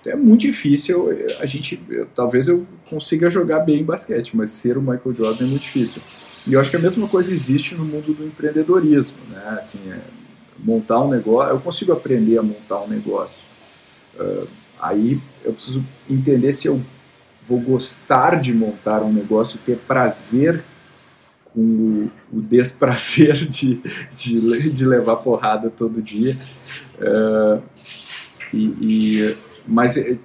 Então 0.00 0.12
é 0.12 0.16
muito 0.16 0.42
difícil 0.42 1.08
a 1.40 1.46
gente, 1.46 1.80
eu, 1.88 2.06
talvez 2.14 2.46
eu 2.46 2.64
consiga 2.88 3.28
jogar 3.28 3.60
bem 3.60 3.84
basquete, 3.84 4.36
mas 4.36 4.50
ser 4.50 4.78
o 4.78 4.80
Michael 4.80 5.12
Jordan 5.12 5.44
é 5.44 5.48
muito 5.48 5.62
difícil. 5.62 6.00
E 6.46 6.52
eu 6.54 6.60
acho 6.60 6.70
que 6.70 6.76
a 6.76 6.80
mesma 6.80 7.08
coisa 7.08 7.32
existe 7.32 7.74
no 7.74 7.84
mundo 7.84 8.14
do 8.14 8.24
empreendedorismo, 8.24 9.16
né? 9.30 9.56
Assim, 9.58 9.78
é, 9.90 9.98
montar 10.58 11.00
um 11.00 11.08
negócio, 11.08 11.52
eu 11.52 11.60
consigo 11.60 11.92
aprender 11.92 12.38
a 12.38 12.42
montar 12.42 12.82
um 12.82 12.88
negócio. 12.88 13.38
Uh, 14.18 14.46
aí 14.80 15.20
eu 15.44 15.52
preciso 15.52 15.84
entender 16.08 16.52
se 16.52 16.66
eu 16.66 16.80
vou 17.48 17.60
gostar 17.60 18.40
de 18.40 18.52
montar 18.52 19.02
um 19.02 19.12
negócio, 19.12 19.58
ter 19.64 19.76
prazer 19.78 20.62
com 21.52 21.60
o, 21.60 22.10
o 22.38 22.40
desprazer 22.40 23.34
de, 23.46 23.80
de, 24.10 24.70
de, 24.70 24.86
levar 24.86 25.16
porrada 25.16 25.70
todo 25.70 26.00
dia. 26.00 26.36
Uh, 26.98 27.62
e, 28.52 28.64
e, 28.80 29.36
mas 29.66 29.96
eh, 29.96 30.18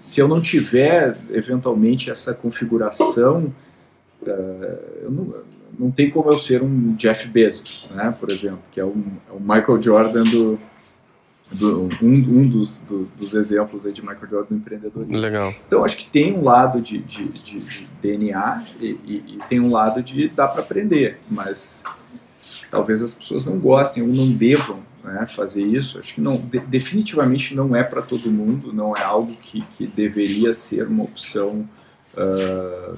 se 0.00 0.20
eu 0.20 0.28
não 0.28 0.40
tiver 0.40 1.16
eventualmente 1.30 2.10
essa 2.10 2.34
configuração, 2.34 3.52
uh, 4.22 5.10
não, 5.10 5.34
não 5.78 5.90
tem 5.90 6.10
como 6.10 6.30
eu 6.30 6.38
ser 6.38 6.62
um 6.62 6.94
Jeff 6.94 7.28
Bezos, 7.28 7.88
né, 7.90 8.14
por 8.18 8.30
exemplo, 8.30 8.60
que 8.72 8.80
é 8.80 8.84
o, 8.84 8.94
é 9.28 9.32
o 9.32 9.40
Michael 9.40 9.82
Jordan 9.82 10.24
do, 10.24 10.58
do, 11.52 11.82
um, 12.02 12.14
um 12.14 12.48
dos, 12.48 12.80
do, 12.80 13.04
dos 13.16 13.34
exemplos 13.34 13.86
aí 13.86 13.92
de 13.92 14.00
Michael 14.02 14.28
Jordan 14.28 14.48
do 14.50 14.56
empreendedorismo. 14.56 15.16
Legal. 15.16 15.54
Então 15.66 15.84
acho 15.84 15.96
que 15.96 16.06
tem 16.06 16.36
um 16.36 16.44
lado 16.44 16.80
de, 16.80 16.98
de, 16.98 17.28
de, 17.28 17.60
de 17.60 17.88
DNA 18.00 18.64
e, 18.80 18.86
e, 18.86 19.14
e, 19.26 19.38
tem 19.48 19.60
um 19.60 19.70
lado 19.70 20.02
de 20.02 20.28
dá 20.28 20.46
para 20.46 20.62
aprender, 20.62 21.18
mas 21.30 21.82
talvez 22.70 23.02
as 23.02 23.14
pessoas 23.14 23.44
não 23.44 23.58
gostem 23.58 24.02
ou 24.02 24.08
não 24.08 24.30
devam 24.30 24.80
né, 25.02 25.26
fazer 25.26 25.64
isso. 25.64 25.98
Acho 25.98 26.14
que 26.14 26.20
não, 26.20 26.36
de, 26.36 26.60
definitivamente 26.60 27.54
não 27.54 27.74
é 27.74 27.82
para 27.82 28.02
todo 28.02 28.30
mundo, 28.30 28.72
não 28.72 28.96
é 28.96 29.02
algo 29.02 29.34
que, 29.34 29.62
que 29.72 29.86
deveria 29.86 30.54
ser 30.54 30.86
uma 30.86 31.04
opção 31.04 31.68
uh, 32.14 32.96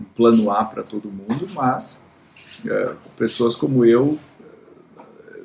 um 0.00 0.04
plano 0.16 0.50
A 0.50 0.64
para 0.64 0.82
todo 0.82 1.08
mundo, 1.08 1.46
mas 1.54 2.02
é, 2.66 2.92
pessoas 3.16 3.54
como 3.54 3.84
eu, 3.84 4.18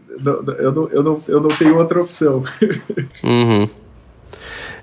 eu 0.09 0.71
não, 0.71 0.87
eu, 0.89 1.03
não, 1.03 1.23
eu 1.27 1.41
não 1.41 1.49
tenho 1.49 1.77
outra 1.77 2.01
opção. 2.01 2.43
Uhum. 3.23 3.67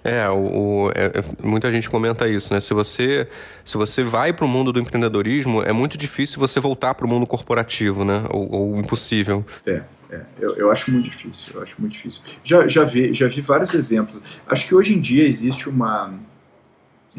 É, 0.04 0.28
o, 0.28 0.34
o 0.36 0.90
é, 0.94 1.06
é, 1.06 1.24
muita 1.42 1.72
gente 1.72 1.88
comenta 1.88 2.28
isso, 2.28 2.52
né? 2.52 2.60
Se 2.60 2.74
você, 2.74 3.26
se 3.64 3.78
você 3.78 4.02
vai 4.02 4.34
para 4.34 4.44
o 4.44 4.48
mundo 4.48 4.70
do 4.70 4.78
empreendedorismo, 4.78 5.62
é 5.62 5.72
muito 5.72 5.96
difícil 5.96 6.38
você 6.38 6.60
voltar 6.60 6.94
para 6.94 7.06
o 7.06 7.08
mundo 7.08 7.26
corporativo, 7.26 8.04
né? 8.04 8.22
Ou, 8.28 8.52
ou 8.54 8.78
impossível. 8.78 9.42
É, 9.64 9.80
é. 10.10 10.20
Eu, 10.38 10.56
eu, 10.56 10.70
acho 10.70 10.90
muito 10.90 11.08
difícil. 11.08 11.54
Eu 11.54 11.62
acho 11.62 11.74
muito 11.78 11.92
difícil. 11.92 12.20
Já, 12.44 12.66
já, 12.66 12.84
vi, 12.84 13.14
já 13.14 13.28
vi 13.28 13.40
vários 13.40 13.72
exemplos. 13.72 14.20
Acho 14.46 14.68
que 14.68 14.74
hoje 14.74 14.92
em 14.92 15.00
dia 15.00 15.26
existe 15.26 15.70
uma, 15.70 16.14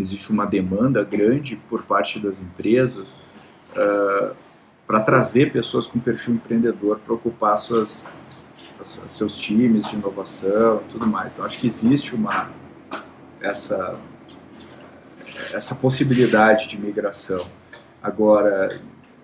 existe 0.01 0.31
uma 0.31 0.45
demanda 0.45 1.03
grande 1.03 1.55
por 1.69 1.83
parte 1.83 2.19
das 2.19 2.39
empresas 2.39 3.21
uh, 3.71 4.35
para 4.85 5.01
trazer 5.01 5.51
pessoas 5.51 5.87
com 5.87 5.99
perfil 5.99 6.35
empreendedor 6.35 6.99
para 6.99 7.13
ocupar 7.13 7.57
suas, 7.57 8.07
seus 9.07 9.37
times 9.37 9.87
de 9.87 9.95
inovação 9.95 10.81
e 10.85 10.91
tudo 10.91 11.07
mais. 11.07 11.33
Então, 11.33 11.45
acho 11.45 11.57
que 11.57 11.67
existe 11.67 12.13
uma 12.13 12.49
essa, 13.41 13.99
essa 15.53 15.75
possibilidade 15.75 16.67
de 16.67 16.77
migração. 16.77 17.47
Agora, 18.01 18.79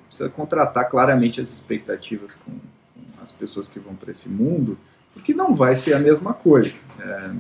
precisa 0.08 0.30
contratar 0.30 0.90
claramente 0.90 1.40
as 1.40 1.52
expectativas 1.52 2.36
com, 2.36 2.52
com 2.52 3.22
as 3.22 3.32
pessoas 3.32 3.68
que 3.68 3.80
vão 3.80 3.96
para 3.96 4.12
esse 4.12 4.30
mundo, 4.30 4.78
porque 5.14 5.34
não 5.34 5.56
vai 5.56 5.76
ser 5.76 5.94
a 5.94 6.00
mesma 6.00 6.34
coisa. 6.34 6.80
É, 7.00 7.32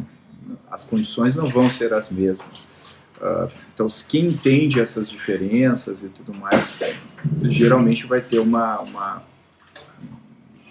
as 0.69 0.83
condições 0.83 1.35
não 1.35 1.49
vão 1.49 1.69
ser 1.69 1.93
as 1.93 2.09
mesmas. 2.09 2.67
Uh, 3.21 3.47
então, 3.71 3.85
quem 4.09 4.25
entende 4.25 4.79
essas 4.79 5.07
diferenças 5.07 6.01
e 6.01 6.09
tudo 6.09 6.33
mais, 6.33 6.73
geralmente 7.43 8.07
vai 8.07 8.19
ter 8.19 8.39
uma, 8.39 8.79
uma, 8.79 9.23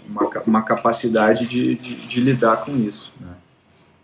uma, 0.09 0.43
uma 0.45 0.63
capacidade 0.63 1.47
de, 1.47 1.77
de, 1.77 1.95
de 1.95 2.21
lidar 2.21 2.65
com 2.65 2.77
isso. 2.77 3.13
Né? 3.21 3.29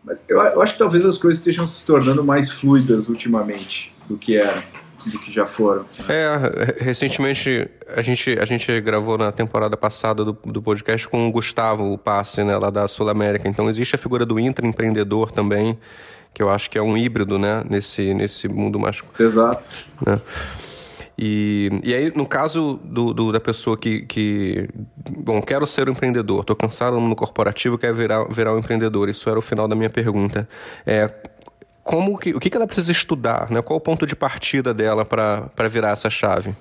Mas 0.05 0.23
eu, 0.29 0.41
eu, 0.41 0.63
acho 0.63 0.75
que 0.75 0.79
talvez 0.79 1.05
as 1.05 1.19
coisas 1.19 1.39
estejam 1.39 1.67
se 1.67 1.85
tornando 1.85 2.23
mais 2.23 2.49
fluidas 2.49 3.09
ultimamente 3.09 3.93
do 4.09 4.17
que 4.17 4.37
eram, 4.37 4.63
do 5.05 5.19
que 5.19 5.33
já 5.33 5.45
foram. 5.45 5.83
Né? 5.99 6.05
É, 6.09 6.85
recentemente 6.85 7.69
a 7.89 8.03
gente, 8.03 8.39
a 8.39 8.45
gente 8.45 8.81
gravou 8.81 9.19
na 9.19 9.33
temporada 9.33 9.77
passada 9.77 10.25
do, 10.25 10.33
do 10.33 10.63
podcast 10.63 11.09
com 11.09 11.27
o 11.27 11.33
Gustavo, 11.33 11.93
o 11.93 11.99
Passe, 11.99 12.45
né, 12.45 12.57
lá 12.57 12.71
da 12.71 12.87
Sul 12.87 13.09
América. 13.09 13.49
Então 13.49 13.69
existe 13.69 13.97
a 13.97 13.99
figura 13.99 14.25
do 14.25 14.39
intraempreendedor 14.39 15.33
também, 15.33 15.77
que 16.37 16.43
eu 16.43 16.51
acho 16.51 16.71
que 16.71 16.77
é 16.77 16.83
um 16.83 16.99
híbrido, 16.99 17.39
né, 17.39 17.65
nesse, 17.67 18.13
nesse 18.13 18.47
mundo 18.47 18.79
mais... 18.79 19.03
Exato. 19.19 19.71
Né? 20.07 20.21
E, 21.17 21.71
e 21.83 21.95
aí, 21.95 22.13
no 22.15 22.27
caso 22.27 22.79
do, 22.85 23.15
do, 23.15 23.33
da 23.33 23.41
pessoa 23.41 23.75
que, 23.75 24.03
que, 24.03 24.69
bom, 25.17 25.41
quero 25.41 25.67
ser 25.67 25.89
um 25.89 25.93
empreendedor, 25.93 26.43
estou 26.43 26.55
cansado 26.55 27.01
no 27.01 27.17
corporativo, 27.17 27.79
quero 27.79 27.95
virar, 27.95 28.25
virar 28.25 28.55
um 28.55 28.59
empreendedor. 28.59 29.09
Isso 29.09 29.31
era 29.31 29.39
o 29.39 29.43
final 29.43 29.67
da 29.67 29.75
minha 29.75 29.89
pergunta. 29.89 30.47
É, 30.85 31.11
como 31.83 32.19
que, 32.19 32.35
o 32.35 32.39
que, 32.39 32.51
que 32.51 32.57
ela 32.59 32.67
precisa 32.67 32.93
estudar? 32.93 33.51
Né? 33.51 33.63
Qual 33.63 33.79
o 33.79 33.81
ponto 33.81 34.07
de 34.07 34.15
partida 34.15 34.75
dela 34.75 35.07
para 35.07 35.69
virar 35.71 35.93
essa 35.93 36.11
chave? 36.11 36.55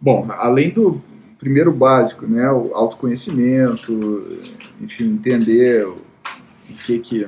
Bom, 0.00 0.26
além 0.30 0.70
do 0.70 1.02
primeiro 1.38 1.70
básico, 1.70 2.26
né, 2.26 2.50
o 2.50 2.70
autoconhecimento, 2.74 4.38
enfim, 4.80 5.04
entender 5.04 5.86
o 6.70 6.74
que 6.84 6.98
que 6.98 7.26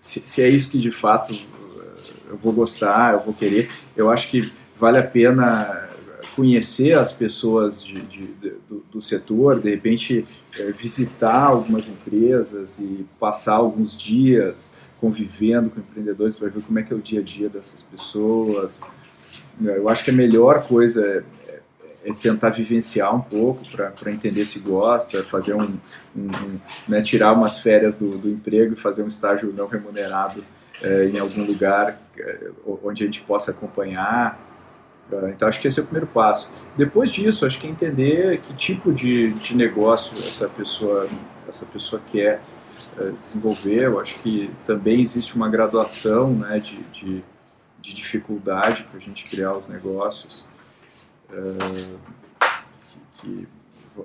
se, 0.00 0.22
se 0.24 0.42
é 0.42 0.48
isso 0.48 0.70
que 0.70 0.78
de 0.78 0.90
fato 0.90 1.34
eu 2.28 2.36
vou 2.36 2.52
gostar, 2.52 3.14
eu 3.14 3.20
vou 3.20 3.34
querer. 3.34 3.68
Eu 3.96 4.10
acho 4.10 4.28
que 4.30 4.52
vale 4.78 4.98
a 4.98 5.02
pena 5.02 5.88
conhecer 6.34 6.96
as 6.96 7.12
pessoas 7.12 7.84
de, 7.84 8.00
de, 8.02 8.26
de, 8.26 8.52
do, 8.68 8.84
do, 8.90 9.00
setor, 9.00 9.60
de 9.60 9.70
repente 9.70 10.24
é, 10.58 10.70
visitar 10.70 11.44
algumas 11.44 11.88
empresas 11.88 12.78
e 12.78 13.06
passar 13.18 13.54
alguns 13.54 13.96
dias 13.96 14.70
convivendo 15.00 15.70
com 15.70 15.80
empreendedores 15.80 16.36
para 16.36 16.48
ver 16.48 16.62
como 16.62 16.78
é 16.78 16.82
que 16.82 16.92
é 16.92 16.96
o 16.96 17.00
dia 17.00 17.20
a 17.20 17.22
dia 17.22 17.48
dessas 17.48 17.82
pessoas. 17.82 18.82
Eu 19.60 19.88
acho 19.88 20.04
que 20.04 20.10
a 20.10 20.14
melhor 20.14 20.66
coisa 20.66 21.04
é, 21.06 21.22
é, 22.04 22.12
tentar 22.12 22.50
vivenciar 22.50 23.14
um 23.14 23.20
pouco 23.20 23.64
para 23.68 24.12
entender 24.12 24.44
se 24.44 24.58
gosta, 24.58 25.22
fazer 25.24 25.54
um, 25.54 25.78
um, 26.16 26.26
um 26.26 26.60
né, 26.88 27.02
tirar 27.02 27.32
umas 27.32 27.58
férias 27.58 27.96
do, 27.96 28.18
do, 28.18 28.28
emprego 28.28 28.74
e 28.74 28.76
fazer 28.76 29.02
um 29.02 29.08
estágio 29.08 29.52
não 29.56 29.66
remunerado 29.66 30.44
é, 30.82 31.06
em 31.06 31.18
algum 31.18 31.44
lugar 31.44 32.00
é, 32.18 32.50
onde 32.82 33.02
a 33.02 33.06
gente 33.06 33.20
possa 33.22 33.50
acompanhar 33.50 34.38
é, 35.12 35.30
então, 35.30 35.48
acho 35.48 35.60
que 35.60 35.68
esse 35.68 35.80
é 35.80 35.82
o 35.82 35.86
primeiro 35.86 36.06
passo. 36.06 36.52
Depois 36.76 37.10
disso, 37.10 37.44
acho 37.44 37.58
que 37.58 37.66
é 37.66 37.70
entender 37.70 38.40
que 38.40 38.54
tipo 38.54 38.92
de, 38.92 39.32
de 39.32 39.56
negócio 39.56 40.16
essa 40.18 40.48
pessoa, 40.48 41.08
essa 41.48 41.66
pessoa 41.66 42.00
quer 42.10 42.40
é, 42.98 43.10
desenvolver. 43.20 43.84
Eu 43.84 44.00
acho 44.00 44.14
que 44.20 44.50
também 44.64 45.00
existe 45.00 45.34
uma 45.34 45.48
graduação 45.48 46.30
né, 46.30 46.58
de, 46.58 46.82
de, 46.92 47.24
de 47.80 47.94
dificuldade 47.94 48.84
para 48.84 48.98
a 48.98 49.02
gente 49.02 49.24
criar 49.24 49.56
os 49.56 49.68
negócios. 49.68 50.46
Que, 51.30 52.98
que, 53.14 53.48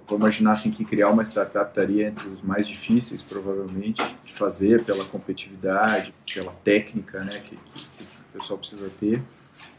vou 0.08 0.18
imaginar 0.18 0.52
assim, 0.54 0.72
que 0.72 0.84
criar 0.84 1.10
uma 1.10 1.24
startup 1.24 1.70
estaria 1.70 2.08
entre 2.08 2.28
os 2.28 2.42
mais 2.42 2.68
difíceis, 2.68 3.22
provavelmente, 3.22 4.02
de 4.24 4.34
fazer 4.34 4.84
pela 4.84 5.06
competitividade, 5.06 6.14
pela 6.32 6.52
técnica 6.64 7.24
né, 7.24 7.40
que, 7.40 7.56
que, 7.56 7.86
que 7.98 8.04
o 8.04 8.40
pessoal 8.40 8.60
precisa 8.60 8.90
ter 8.90 9.24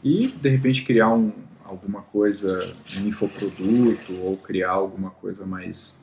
e 0.03 0.27
de 0.27 0.49
repente 0.49 0.83
criar 0.83 1.09
um, 1.09 1.31
alguma 1.63 2.01
coisa, 2.01 2.73
um 2.97 3.07
infoproduto 3.07 4.13
ou 4.21 4.37
criar 4.37 4.71
alguma 4.71 5.11
coisa 5.11 5.45
mais, 5.45 5.99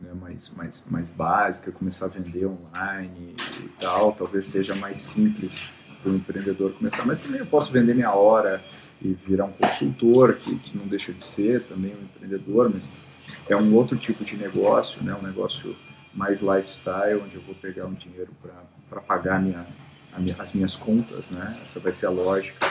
né, 0.00 0.12
mais, 0.20 0.54
mais, 0.56 0.86
mais 0.90 1.10
básica, 1.10 1.72
começar 1.72 2.06
a 2.06 2.08
vender 2.08 2.46
online 2.46 3.34
e 3.60 3.68
tal, 3.80 4.12
talvez 4.12 4.44
seja 4.44 4.74
mais 4.74 4.98
simples 4.98 5.68
para 6.02 6.10
o 6.10 6.16
empreendedor 6.16 6.72
começar. 6.74 7.06
Mas 7.06 7.18
também 7.18 7.40
eu 7.40 7.46
posso 7.46 7.72
vender 7.72 7.94
minha 7.94 8.12
hora 8.12 8.62
e 9.02 9.12
virar 9.26 9.44
um 9.44 9.52
consultor, 9.52 10.34
que, 10.34 10.56
que 10.56 10.76
não 10.76 10.86
deixa 10.86 11.12
de 11.12 11.22
ser 11.22 11.62
também 11.64 11.92
um 11.94 12.04
empreendedor, 12.04 12.70
mas 12.72 12.92
é 13.48 13.56
um 13.56 13.74
outro 13.74 13.96
tipo 13.96 14.24
de 14.24 14.36
negócio, 14.36 15.02
né, 15.02 15.14
um 15.14 15.24
negócio 15.24 15.76
mais 16.14 16.40
lifestyle, 16.40 17.20
onde 17.22 17.34
eu 17.34 17.42
vou 17.42 17.54
pegar 17.54 17.86
um 17.86 17.92
dinheiro 17.92 18.30
para 18.88 19.00
pagar 19.02 19.40
minha, 19.40 19.66
as 20.38 20.54
minhas 20.54 20.74
contas, 20.74 21.30
né? 21.30 21.58
Essa 21.62 21.78
vai 21.78 21.92
ser 21.92 22.06
a 22.06 22.10
lógica. 22.10 22.66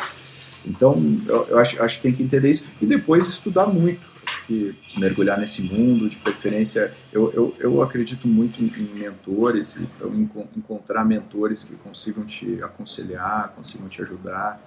Então, 0.65 0.95
eu, 1.27 1.47
eu 1.49 1.59
acho, 1.59 1.81
acho 1.81 1.97
que 1.97 2.03
tem 2.03 2.13
que 2.13 2.23
entender 2.23 2.49
isso 2.49 2.63
e 2.81 2.85
depois 2.85 3.27
estudar 3.27 3.67
muito. 3.67 4.15
Que 4.47 4.75
mergulhar 4.97 5.39
nesse 5.39 5.61
mundo, 5.61 6.07
de 6.07 6.17
preferência, 6.17 6.93
eu, 7.11 7.31
eu, 7.33 7.55
eu 7.59 7.81
acredito 7.81 8.27
muito 8.27 8.63
em, 8.63 8.67
em 8.67 8.99
mentores, 8.99 9.77
então 9.77 10.13
em, 10.13 10.29
encontrar 10.55 11.03
mentores 11.03 11.63
que 11.63 11.75
consigam 11.75 12.23
te 12.25 12.61
aconselhar, 12.63 13.53
consigam 13.55 13.87
te 13.87 14.01
ajudar. 14.01 14.61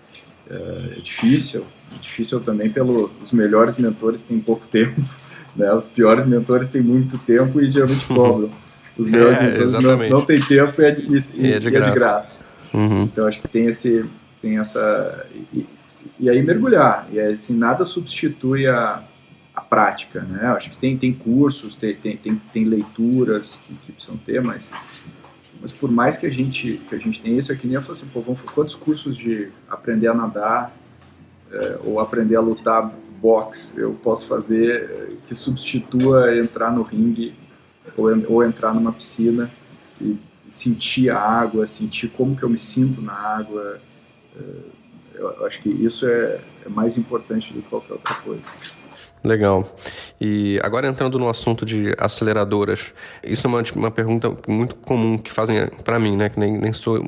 É, 0.51 0.99
é 0.99 1.01
difícil, 1.01 1.65
é 1.93 1.99
difícil 2.01 2.41
também 2.41 2.71
pelos 2.71 3.11
os 3.23 3.33
melhores 3.33 3.77
mentores 3.79 4.23
têm 4.23 4.41
pouco 4.41 4.67
tempo, 4.73 5.03
né? 5.55 5.73
Os 5.73 5.89
piores 5.89 6.27
mentores 6.27 6.69
têm 6.69 6.83
muito 6.83 7.19
tempo 7.19 7.61
e 7.61 7.71
geralmente 7.71 8.07
cobram. 8.09 8.51
Os 8.97 9.09
melhores 9.09 9.39
é, 9.39 9.43
mentores 9.45 9.73
não, 9.73 10.09
não 10.09 10.25
têm 10.25 10.41
tempo 10.41 10.81
e 10.81 10.85
é 10.85 10.91
de, 10.91 11.03
e, 11.03 11.47
e 11.47 11.53
é 11.53 11.59
de 11.59 11.71
graça. 11.71 11.91
É 11.91 11.93
de 11.93 11.99
graça. 11.99 12.33
Uhum. 12.75 13.03
Então 13.05 13.27
acho 13.27 13.41
que 13.41 13.49
tem 13.49 13.67
esse, 13.67 14.05
tem 14.43 14.59
essa 14.59 15.27
e, 15.53 15.67
e, 16.19 16.29
aí 16.31 16.43
mergulhar. 16.43 17.07
E 17.13 17.21
assim 17.21 17.57
nada 17.57 17.85
substitui 17.85 18.67
a, 18.67 19.03
a 19.55 19.61
prática, 19.61 20.21
né? 20.23 20.47
Acho 20.49 20.71
que 20.71 20.79
tem 20.79 20.97
tem 20.97 21.13
cursos, 21.13 21.75
tem 21.75 21.95
tem, 21.95 22.17
tem, 22.17 22.41
tem 22.53 22.65
leituras 22.65 23.59
que, 23.67 23.75
que, 23.87 23.93
precisam 23.93 24.17
ter, 24.19 24.43
mas 24.43 24.73
mas 25.61 25.73
por 25.73 25.91
mais 25.91 26.17
que 26.17 26.27
a 26.27 26.31
gente 26.31 26.81
que 26.89 26.95
a 26.95 26.99
gente 26.99 27.21
tenha 27.21 27.39
isso 27.39 27.53
aqui 27.53 27.67
nem 27.67 27.77
eu 27.77 27.83
falo 27.83 27.93
assim, 27.93 28.09
pô, 28.09 28.21
vamos 28.21 28.41
quantos 28.53 28.75
cursos 28.75 29.17
de 29.17 29.51
aprender 29.69 30.09
a 30.09 30.15
nadar 30.15 30.77
é, 31.51 31.79
ou 31.85 32.01
aprender 32.01 32.37
a 32.37 32.41
lutar 32.41 32.93
boxe 33.21 33.81
eu 33.81 33.93
posso 33.95 34.27
fazer 34.27 34.91
é, 34.91 35.27
que 35.27 35.35
substitua 35.35 36.37
entrar 36.37 36.73
no 36.73 36.83
ringue 36.83 37.35
ou, 37.97 38.07
ou 38.29 38.45
entrar 38.45 38.75
numa 38.75 38.93
piscina 38.93 39.51
e 40.01 40.17
sentir 40.49 41.11
a 41.11 41.19
água, 41.19 41.67
sentir 41.67 42.09
como 42.09 42.37
que 42.37 42.43
eu 42.43 42.49
me 42.49 42.59
sinto 42.59 43.01
na 43.01 43.13
água. 43.13 43.81
É, 44.37 44.79
eu 45.15 45.47
acho 45.47 45.61
que 45.61 45.69
isso 45.69 46.07
é, 46.07 46.41
é 46.65 46.69
mais 46.69 46.97
importante 46.97 47.53
do 47.53 47.61
que 47.61 47.69
qualquer 47.69 47.95
outra 47.95 48.15
coisa. 48.17 48.51
Legal. 49.23 49.77
E 50.21 50.61
agora 50.63 50.87
entrando 50.87 51.19
no 51.19 51.29
assunto 51.29 51.65
de 51.65 51.95
aceleradoras, 51.99 52.93
isso 53.23 53.47
é 53.47 53.51
uma, 53.51 53.63
uma 53.75 53.91
pergunta 53.91 54.35
muito 54.47 54.75
comum 54.77 55.19
que 55.19 55.33
fazem 55.33 55.69
para 55.85 55.99
mim, 55.99 56.17
né? 56.17 56.29
Que 56.29 56.39
nem, 56.39 56.57
nem 56.57 56.73
sou 56.73 56.99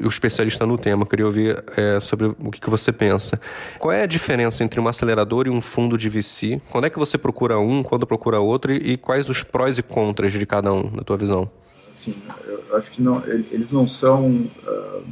o 0.00 0.08
especialista 0.08 0.66
no 0.66 0.78
tema. 0.78 1.06
Queria 1.06 1.26
ouvir 1.26 1.62
é, 1.76 2.00
sobre 2.00 2.26
o 2.26 2.50
que, 2.50 2.60
que, 2.60 2.70
você 2.70 2.92
pensa. 2.92 3.40
Qual 3.78 3.92
é 3.92 4.02
a 4.02 4.06
diferença 4.06 4.64
entre 4.64 4.80
uma 4.80 4.90
aceleradora 4.90 5.48
e 5.48 5.50
um 5.50 5.60
fundo 5.60 5.96
de 5.98 6.08
VC? 6.08 6.60
Quando 6.70 6.86
é 6.86 6.90
que 6.90 6.98
você 6.98 7.18
procura 7.18 7.58
um, 7.58 7.82
quando 7.82 8.06
procura 8.06 8.40
outro 8.40 8.72
e, 8.72 8.92
e 8.92 8.96
quais 8.96 9.28
os 9.28 9.42
prós 9.42 9.78
e 9.78 9.82
contras 9.82 10.32
de 10.32 10.46
cada 10.46 10.72
um, 10.72 10.90
na 10.90 11.02
tua 11.02 11.16
visão? 11.16 11.50
assim, 11.90 12.16
eu 12.46 12.76
acho 12.76 12.90
que 12.90 13.02
não, 13.02 13.22
eles 13.26 13.72
não 13.72 13.86
são, 13.86 14.48
uh, 14.66 15.04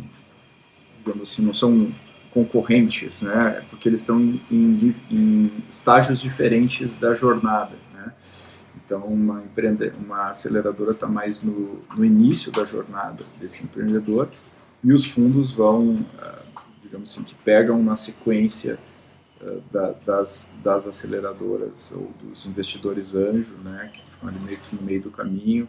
assim, 1.22 1.42
não 1.42 1.54
são 1.54 1.92
concorrentes, 2.32 3.22
né? 3.22 3.64
Porque 3.70 3.88
eles 3.88 4.00
estão 4.00 4.20
em, 4.20 4.40
em, 4.50 4.94
em 5.10 5.64
estágios 5.68 6.20
diferentes 6.20 6.94
da 6.94 7.14
jornada, 7.14 7.74
né? 7.94 8.12
Então, 8.76 9.04
uma, 9.04 9.42
uma 9.98 10.30
aceleradora 10.30 10.92
está 10.92 11.06
mais 11.06 11.42
no, 11.42 11.80
no, 11.96 12.04
início 12.04 12.50
da 12.50 12.64
jornada 12.64 13.24
desse 13.40 13.62
empreendedor 13.62 14.28
e 14.82 14.92
os 14.92 15.04
fundos 15.04 15.52
vão, 15.52 16.06
ah, 16.18 16.42
digamos 16.82 17.12
assim, 17.12 17.22
que 17.22 17.34
pegam 17.34 17.82
na 17.82 17.96
sequência 17.96 18.78
ah, 19.42 19.58
da, 19.70 19.92
das, 20.06 20.54
das 20.62 20.86
aceleradoras 20.86 21.92
ou 21.92 22.12
dos 22.22 22.46
investidores 22.46 23.14
anjo, 23.14 23.56
né, 23.58 23.90
que 23.92 24.04
ficam 24.04 24.28
ali 24.28 24.38
meio 24.40 24.58
que 24.58 24.76
no 24.76 24.82
meio 24.82 25.02
do 25.02 25.10
caminho 25.10 25.68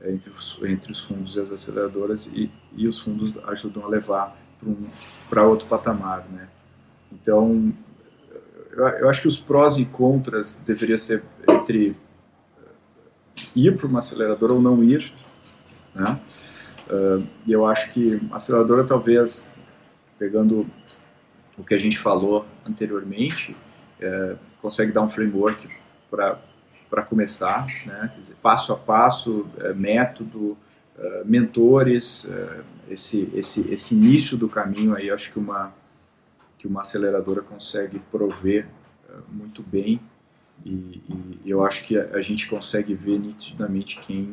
eh, 0.00 0.12
entre 0.12 0.30
os, 0.30 0.60
entre 0.62 0.92
os 0.92 1.02
fundos 1.02 1.36
e 1.36 1.40
as 1.40 1.50
aceleradoras 1.50 2.26
e, 2.26 2.50
e 2.76 2.86
os 2.86 3.00
fundos 3.00 3.38
ajudam 3.38 3.84
a 3.84 3.88
levar 3.88 4.45
para 5.28 5.44
outro 5.44 5.66
patamar, 5.68 6.26
né. 6.30 6.48
Então, 7.12 7.72
eu, 8.72 8.86
eu 8.86 9.08
acho 9.08 9.22
que 9.22 9.28
os 9.28 9.38
prós 9.38 9.76
e 9.76 9.84
contras 9.84 10.62
deveria 10.64 10.98
ser 10.98 11.22
entre 11.48 11.96
ir 13.54 13.76
para 13.76 13.86
uma 13.86 13.98
aceleradora 13.98 14.52
ou 14.52 14.62
não 14.62 14.82
ir, 14.82 15.12
né? 15.94 16.20
Uh, 16.88 17.26
e 17.44 17.52
eu 17.52 17.66
acho 17.66 17.92
que 17.92 18.20
a 18.30 18.36
aceleradora 18.36 18.84
talvez, 18.84 19.50
pegando 20.18 20.66
o 21.58 21.64
que 21.64 21.74
a 21.74 21.78
gente 21.78 21.98
falou 21.98 22.46
anteriormente, 22.66 23.56
é, 23.98 24.36
consegue 24.60 24.92
dar 24.92 25.02
um 25.02 25.08
framework 25.08 25.68
para 26.10 27.02
começar, 27.08 27.66
né? 27.86 28.12
Dizer, 28.18 28.36
passo 28.42 28.72
a 28.72 28.76
passo, 28.76 29.46
é, 29.58 29.72
método, 29.72 30.56
é, 30.98 31.22
mentores, 31.24 32.30
é, 32.30 32.60
esse, 32.90 33.30
esse, 33.34 33.68
esse 33.70 33.94
início 33.94 34.36
do 34.36 34.48
caminho 34.48 34.94
aí, 34.94 35.10
acho 35.10 35.32
que 35.32 35.38
uma, 35.38 35.72
que 36.58 36.66
uma 36.66 36.80
aceleradora 36.80 37.42
consegue 37.42 37.98
prover 38.10 38.66
é, 39.08 39.14
muito 39.30 39.62
bem 39.62 40.00
e, 40.64 41.02
e, 41.44 41.50
eu 41.50 41.64
acho 41.64 41.84
que 41.84 41.98
a, 41.98 42.14
a, 42.14 42.20
gente 42.20 42.48
consegue 42.48 42.94
ver 42.94 43.18
nitidamente 43.18 44.00
quem 44.00 44.32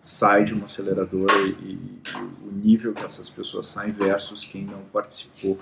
sai 0.00 0.44
de 0.44 0.54
uma 0.54 0.64
aceleradora 0.64 1.34
e, 1.40 1.50
e, 1.50 2.00
o 2.42 2.50
nível 2.52 2.92
que 2.92 3.04
essas 3.04 3.28
pessoas 3.28 3.66
saem 3.66 3.92
versus 3.92 4.44
quem 4.44 4.64
não 4.64 4.80
participou. 4.92 5.58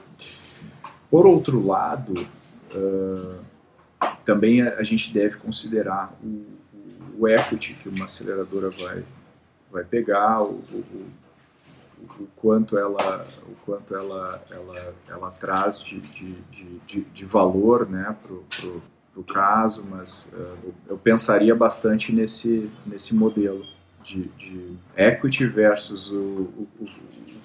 Por 1.11 1.27
outro 1.27 1.65
lado, 1.67 2.15
uh, 2.75 3.39
também 4.25 4.63
a, 4.63 4.77
a, 4.77 4.85
gente 4.85 5.13
deve 5.13 5.37
considerar 5.37 6.17
o, 6.23 6.47
o, 7.19 7.29
equity 7.29 7.75
que 7.75 7.89
uma 7.89 8.05
aceleradora 8.05 8.71
vai, 8.71 9.05
vai 9.71 9.85
pegar, 9.85 10.43
o, 10.43 10.63
o, 10.73 11.07
o 12.19 12.27
quanto 12.37 12.79
ela 12.79 13.27
o 13.47 13.55
quanto 13.65 13.95
ela 13.95 14.43
ela, 14.51 14.95
ela 15.09 15.31
traz 15.31 15.81
de, 15.81 16.01
de, 16.01 16.35
de, 16.87 17.01
de 17.03 17.25
valor 17.25 17.89
né, 17.89 18.17
para 18.23 18.35
para 19.11 19.21
o 19.21 19.25
caso, 19.25 19.87
mas 19.89 20.33
uh, 20.33 20.73
eu 20.89 20.97
pensaria 20.97 21.55
bastante 21.55 22.13
nesse, 22.13 22.71
nesse 22.87 23.15
modelo 23.15 23.65
de, 24.03 24.29
de 24.39 24.77
equity 24.97 25.47
versus 25.47 26.11
o, 26.11 26.17
o, 26.17 26.69
o, 26.81 26.87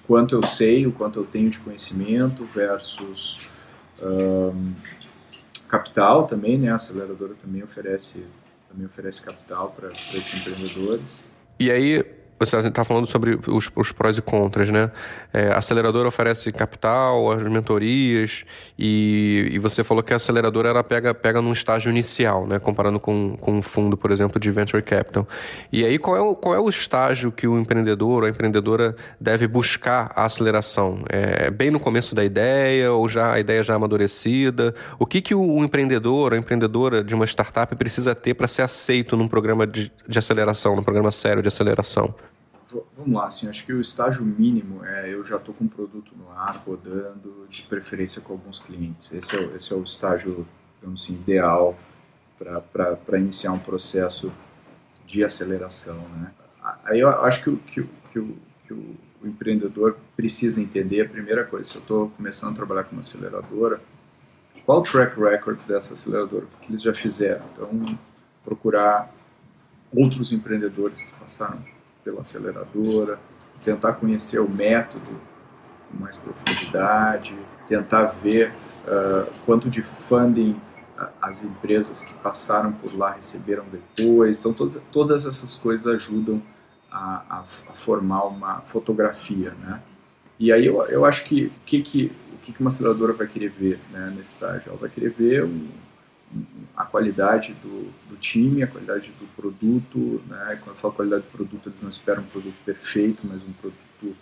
quanto 0.06 0.34
eu 0.34 0.42
sei, 0.44 0.86
o 0.86 0.92
quanto 0.92 1.18
eu 1.18 1.24
tenho 1.24 1.50
de 1.50 1.58
conhecimento 1.58 2.44
versus 2.46 3.48
um, 4.00 4.72
capital 5.68 6.26
também, 6.26 6.58
né? 6.58 6.70
A 6.70 6.76
aceleradora 6.76 7.34
também 7.34 7.62
oferece 7.62 8.24
também 8.68 8.86
oferece 8.86 9.22
capital 9.22 9.74
para 9.76 9.90
esses 9.90 10.34
empreendedores. 10.34 11.24
E 11.58 11.70
aí 11.70 12.04
você 12.38 12.56
está 12.58 12.84
falando 12.84 13.06
sobre 13.06 13.38
os, 13.46 13.70
os, 13.74 13.92
prós 13.92 14.18
e 14.18 14.22
contras, 14.22 14.70
né? 14.70 14.90
É, 15.32 15.48
a 15.48 15.58
aceleradora 15.58 16.06
oferece 16.06 16.52
capital, 16.52 17.32
as 17.32 17.42
mentorias, 17.42 18.44
e, 18.78 19.48
e, 19.52 19.58
você 19.58 19.82
falou 19.82 20.02
que 20.02 20.12
a 20.12 20.16
aceleradora 20.16 20.68
ela 20.68 20.84
pega, 20.84 21.14
pega 21.14 21.40
num 21.40 21.52
estágio 21.52 21.90
inicial, 21.90 22.46
né? 22.46 22.58
Comparando 22.58 23.00
com, 23.00 23.36
com 23.36 23.52
um 23.56 23.62
fundo, 23.62 23.96
por 23.96 24.10
exemplo, 24.10 24.38
de 24.38 24.50
venture 24.50 24.82
capital. 24.82 25.26
E 25.72 25.84
aí, 25.84 25.98
qual 25.98 26.16
é, 26.16 26.20
o, 26.20 26.36
qual 26.36 26.54
é 26.54 26.60
o 26.60 26.68
estágio 26.68 27.32
que 27.32 27.48
o 27.48 27.58
empreendedor 27.58 28.22
ou 28.22 28.26
a 28.26 28.30
empreendedora 28.30 28.94
deve 29.18 29.46
buscar 29.48 30.12
a 30.14 30.24
aceleração? 30.24 31.04
É 31.08 31.50
bem 31.50 31.70
no 31.70 31.80
começo 31.80 32.14
da 32.14 32.24
ideia, 32.24 32.92
ou 32.92 33.08
já 33.08 33.32
a 33.32 33.40
ideia 33.40 33.62
já 33.62 33.74
amadurecida? 33.74 34.74
O 34.98 35.06
que, 35.06 35.22
que 35.22 35.34
o, 35.34 35.64
empreendedor, 35.64 36.34
a 36.34 36.36
empreendedora 36.36 37.02
de 37.02 37.14
uma 37.14 37.24
startup 37.24 37.74
precisa 37.76 38.14
ter 38.14 38.34
para 38.34 38.46
ser 38.46 38.62
aceito 38.62 39.16
num 39.16 39.26
programa 39.28 39.66
de, 39.66 39.90
de 40.06 40.18
aceleração, 40.18 40.76
num 40.76 40.82
programa 40.82 41.10
sério 41.10 41.40
de 41.40 41.48
aceleração? 41.48 42.14
Vamos 42.96 43.14
lá, 43.14 43.26
assim, 43.26 43.48
acho 43.48 43.64
que 43.64 43.72
o 43.72 43.80
estágio 43.80 44.24
mínimo 44.24 44.84
é 44.84 45.12
eu 45.12 45.24
já 45.24 45.36
estou 45.36 45.54
com 45.54 45.64
um 45.64 45.68
produto 45.68 46.12
no 46.16 46.30
ar, 46.30 46.56
rodando, 46.66 47.46
de 47.48 47.62
preferência 47.62 48.20
com 48.20 48.32
alguns 48.32 48.58
clientes. 48.58 49.12
Esse 49.12 49.36
é, 49.36 49.40
o, 49.40 49.56
esse 49.56 49.72
é 49.72 49.76
o 49.76 49.82
estágio, 49.84 50.46
digamos 50.76 51.02
assim, 51.02 51.14
ideal 51.14 51.76
para 52.38 53.18
iniciar 53.18 53.52
um 53.52 53.58
processo 53.58 54.32
de 55.06 55.24
aceleração, 55.24 55.98
né? 56.16 56.32
Aí 56.84 57.00
eu 57.00 57.08
acho 57.08 57.44
que, 57.44 57.56
que, 57.56 57.88
que, 58.10 58.18
o, 58.18 58.36
que 58.64 58.74
o, 58.74 58.96
o 59.22 59.26
empreendedor 59.26 59.96
precisa 60.16 60.60
entender, 60.60 61.02
a 61.02 61.08
primeira 61.08 61.44
coisa, 61.44 61.64
se 61.64 61.76
eu 61.76 61.80
estou 61.80 62.10
começando 62.10 62.52
a 62.52 62.54
trabalhar 62.54 62.84
com 62.84 62.92
uma 62.92 63.00
aceleradora, 63.00 63.80
qual 64.64 64.80
o 64.80 64.82
track 64.82 65.18
record 65.18 65.60
dessa 65.60 65.94
aceleradora, 65.94 66.44
o 66.44 66.60
que 66.60 66.70
eles 66.70 66.82
já 66.82 66.92
fizeram. 66.92 67.44
Então, 67.52 67.98
procurar 68.44 69.14
outros 69.94 70.32
empreendedores 70.32 71.02
que 71.02 71.12
passaram 71.12 71.62
pela 72.06 72.20
aceleradora, 72.20 73.18
tentar 73.64 73.94
conhecer 73.94 74.38
o 74.38 74.48
método 74.48 75.20
com 75.90 75.98
mais 75.98 76.16
profundidade, 76.16 77.36
tentar 77.66 78.06
ver 78.22 78.52
uh, 78.86 79.28
quanto 79.44 79.68
de 79.68 79.82
funding 79.82 80.56
as 81.20 81.44
empresas 81.44 82.02
que 82.02 82.14
passaram 82.14 82.72
por 82.72 82.96
lá 82.96 83.10
receberam 83.10 83.64
depois. 83.70 84.38
Então, 84.38 84.52
todas, 84.52 84.80
todas 84.92 85.26
essas 85.26 85.56
coisas 85.56 85.86
ajudam 85.86 86.40
a, 86.90 87.22
a, 87.28 87.42
formar 87.74 88.24
uma 88.24 88.60
fotografia, 88.62 89.52
né? 89.60 89.82
E 90.38 90.52
aí 90.52 90.64
eu, 90.64 90.80
eu 90.86 91.04
acho 91.04 91.24
que, 91.24 91.52
que, 91.66 91.82
que 91.82 92.12
o 92.32 92.38
que 92.38 92.54
uma 92.60 92.68
aceleradora 92.68 93.12
vai 93.12 93.26
querer 93.26 93.50
ver 93.50 93.80
né, 93.90 94.12
nesse 94.16 94.34
estágio? 94.34 94.68
Ela 94.68 94.78
vai 94.78 94.88
querer 94.88 95.10
ver 95.10 95.44
um, 95.44 95.68
a 96.76 96.84
qualidade 96.84 97.54
do, 97.54 97.90
do, 98.08 98.16
time, 98.16 98.62
a 98.62 98.66
qualidade 98.66 99.10
do 99.18 99.26
produto, 99.34 100.22
né? 100.28 100.58
Quando 100.62 100.76
eu 100.76 100.80
falo 100.80 100.94
qualidade 100.94 101.22
do 101.22 101.30
produto, 101.30 101.68
eles 101.68 101.82
não 101.82 101.90
esperam 101.90 102.22
um 102.22 102.26
produto 102.26 102.56
perfeito, 102.64 103.22
mas 103.24 103.42
um 103.42 103.52
produto 103.52 104.16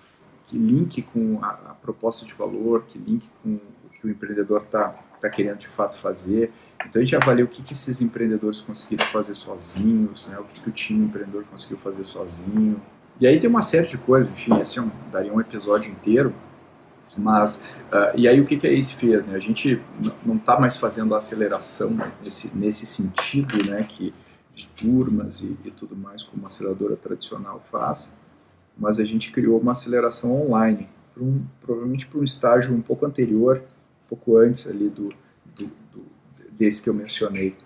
que 0.46 0.58
linke 0.58 1.02
com 1.02 1.38
a, 1.42 1.48
a 1.48 1.74
proposta 1.74 2.24
de 2.26 2.34
valor, 2.34 2.84
que 2.86 2.98
linke 2.98 3.28
com 3.42 3.54
o 3.54 3.88
que 3.98 4.06
o 4.06 4.10
empreendedor 4.10 4.62
está 4.62 4.94
tá 5.20 5.30
querendo 5.30 5.58
de 5.58 5.68
fato 5.68 5.96
fazer. 5.98 6.52
Então 6.86 7.00
a 7.00 7.04
gente 7.04 7.16
avalia 7.16 7.44
o 7.44 7.48
que, 7.48 7.62
que 7.62 7.72
esses 7.72 8.00
empreendedores 8.00 8.60
conseguiram 8.60 9.06
fazer 9.06 9.34
sozinhos, 9.34 10.28
né? 10.28 10.38
o 10.38 10.44
que, 10.44 10.60
que 10.60 10.68
o 10.68 10.72
time 10.72 11.06
empreendedor 11.06 11.44
conseguiu 11.50 11.78
fazer 11.78 12.04
sozinho. 12.04 12.80
E 13.20 13.26
aí 13.26 13.38
tem 13.38 13.48
uma 13.48 13.62
série 13.62 13.86
de 13.86 13.96
coisas, 13.96 14.32
enfim, 14.32 14.60
esse 14.60 14.78
um, 14.80 14.90
daria 15.10 15.32
um 15.32 15.40
episódio 15.40 15.90
inteiro, 15.90 16.34
mas, 17.16 17.56
uh, 17.92 18.16
e 18.16 18.26
aí 18.26 18.40
o 18.40 18.44
que, 18.44 18.56
que 18.56 18.66
a 18.66 18.70
ACE 18.70 18.94
fez? 18.94 19.26
Né? 19.26 19.34
A 19.34 19.40
gente 19.40 19.80
não 20.24 20.36
está 20.36 20.58
mais 20.58 20.76
fazendo 20.76 21.14
a 21.14 21.18
aceleração 21.18 21.90
mas 21.90 22.18
nesse, 22.22 22.50
nesse 22.54 22.86
sentido, 22.86 23.70
né, 23.70 23.82
que 23.88 24.12
de 24.54 24.68
turmas 24.68 25.40
e, 25.40 25.56
e 25.64 25.70
tudo 25.70 25.96
mais, 25.96 26.22
como 26.22 26.44
a 26.44 26.46
aceleradora 26.46 26.96
tradicional 26.96 27.64
faz, 27.70 28.14
mas 28.78 28.98
a 29.00 29.04
gente 29.04 29.32
criou 29.32 29.58
uma 29.60 29.72
aceleração 29.72 30.34
online, 30.42 30.88
um, 31.16 31.44
provavelmente 31.60 32.06
para 32.06 32.18
um 32.18 32.24
estágio 32.24 32.74
um 32.74 32.80
pouco 32.80 33.04
anterior, 33.04 33.62
um 34.04 34.08
pouco 34.08 34.36
antes 34.36 34.66
ali 34.66 34.88
do, 34.88 35.08
do, 35.54 35.66
do 35.92 36.06
desse 36.52 36.82
que 36.82 36.88
eu 36.88 36.94
mencionei, 36.94 37.56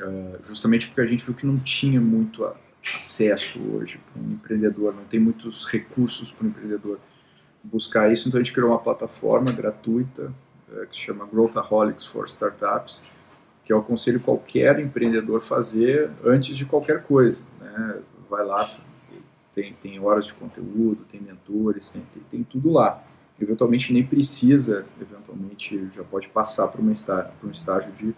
uh, 0.00 0.38
justamente 0.44 0.86
porque 0.86 1.00
a 1.00 1.06
gente 1.06 1.24
viu 1.24 1.34
que 1.34 1.46
não 1.46 1.58
tinha 1.58 2.00
muito 2.00 2.44
acesso 2.82 3.60
hoje 3.74 4.00
para 4.12 4.22
um 4.22 4.32
empreendedor, 4.32 4.94
não 4.94 5.04
tem 5.04 5.20
muitos 5.20 5.66
recursos 5.66 6.30
para 6.30 6.44
o 6.44 6.48
empreendedor 6.48 6.98
buscar 7.62 8.10
isso, 8.10 8.28
então 8.28 8.40
a 8.40 8.42
gente 8.42 8.52
criou 8.52 8.70
uma 8.70 8.78
plataforma 8.78 9.52
gratuita 9.52 10.32
é, 10.72 10.86
que 10.86 10.94
se 10.94 11.00
chama 11.00 11.26
Growthaholics 11.26 12.04
for 12.04 12.26
Startups, 12.26 13.02
que 13.64 13.72
eu 13.72 13.78
aconselho 13.78 14.20
qualquer 14.20 14.78
empreendedor 14.80 15.42
fazer 15.42 16.10
antes 16.24 16.56
de 16.56 16.64
qualquer 16.64 17.02
coisa. 17.04 17.44
Né? 17.60 18.00
Vai 18.28 18.44
lá, 18.44 18.72
tem, 19.54 19.72
tem 19.74 20.00
horas 20.00 20.26
de 20.26 20.34
conteúdo, 20.34 21.04
tem 21.10 21.20
mentores, 21.20 21.90
tem, 21.90 22.02
tem, 22.12 22.22
tem 22.30 22.42
tudo 22.44 22.72
lá. 22.72 23.02
Eventualmente 23.40 23.92
nem 23.92 24.04
precisa, 24.06 24.84
eventualmente 25.00 25.88
já 25.94 26.04
pode 26.04 26.28
passar 26.28 26.68
para 26.68 26.80
um 26.80 26.90
estágio 26.90 27.92
de, 27.92 28.14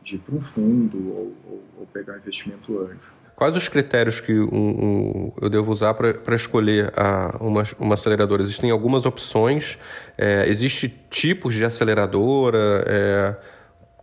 de 0.00 0.16
ir 0.16 0.18
para 0.18 0.34
um 0.34 0.40
fundo 0.40 1.10
ou, 1.10 1.36
ou, 1.44 1.62
ou 1.80 1.86
pegar 1.86 2.14
um 2.14 2.16
investimento 2.16 2.78
anjo. 2.80 3.12
Quais 3.38 3.54
os 3.54 3.68
critérios 3.68 4.18
que 4.18 4.32
um, 4.32 4.48
um, 4.52 5.32
eu 5.40 5.48
devo 5.48 5.70
usar 5.70 5.94
para 5.94 6.34
escolher 6.34 6.92
a, 6.96 7.36
uma, 7.40 7.62
uma 7.78 7.94
aceleradora? 7.94 8.42
Existem 8.42 8.72
algumas 8.72 9.06
opções, 9.06 9.78
é, 10.18 10.48
existe 10.48 10.88
tipos 11.08 11.54
de 11.54 11.64
aceleradora, 11.64 12.82
é, 12.84 13.36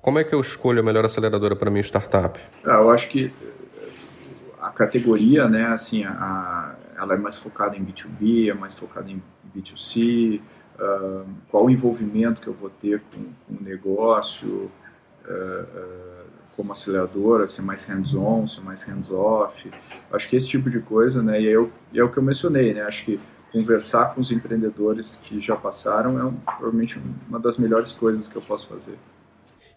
como 0.01 0.19
é 0.19 0.23
que 0.23 0.33
eu 0.33 0.39
escolho 0.39 0.79
a 0.79 0.83
melhor 0.83 1.03
aceleradora 1.03 1.53
para 1.53 1.69
minha 1.69 1.83
startup? 1.83 2.39
Ah, 2.63 2.75
eu 2.75 2.89
acho 2.89 3.09
que 3.09 3.29
a 4.61 4.69
categoria, 4.69 5.49
né, 5.49 5.65
assim, 5.65 6.05
a, 6.05 6.73
ela 6.97 7.15
é 7.15 7.17
mais 7.17 7.35
focada 7.35 7.75
em 7.75 7.83
B2B, 7.83 8.49
é 8.49 8.53
mais 8.53 8.73
focada 8.73 9.11
em 9.11 9.21
B2C, 9.53 10.39
uh, 10.79 11.25
qual 11.49 11.65
o 11.65 11.69
envolvimento 11.69 12.39
que 12.39 12.47
eu 12.47 12.53
vou 12.53 12.69
ter 12.69 13.01
com, 13.13 13.21
com 13.45 13.61
o 13.61 13.67
negócio, 13.67 14.71
uh, 15.27 16.14
como 16.55 16.71
aceleradora, 16.71 17.45
ser 17.47 17.61
mais 17.61 17.83
hands-on, 17.83 18.47
ser 18.47 18.61
mais 18.61 18.83
hands-off. 18.83 19.71
Acho 20.11 20.29
que 20.29 20.35
esse 20.35 20.47
tipo 20.47 20.69
de 20.69 20.79
coisa, 20.79 21.21
né? 21.21 21.41
E 21.41 21.47
é, 21.47 21.51
eu, 21.51 21.71
é 21.93 22.03
o 22.03 22.09
que 22.09 22.17
eu 22.17 22.23
mencionei, 22.23 22.73
né? 22.73 22.81
Acho 22.81 23.05
que 23.05 23.19
conversar 23.51 24.13
com 24.13 24.21
os 24.21 24.31
empreendedores 24.31 25.15
que 25.15 25.39
já 25.39 25.55
passaram 25.55 26.19
é 26.19 26.25
um, 26.25 26.33
provavelmente 26.33 27.01
uma 27.29 27.39
das 27.39 27.57
melhores 27.57 27.91
coisas 27.91 28.27
que 28.27 28.35
eu 28.35 28.41
posso 28.41 28.67
fazer. 28.67 28.97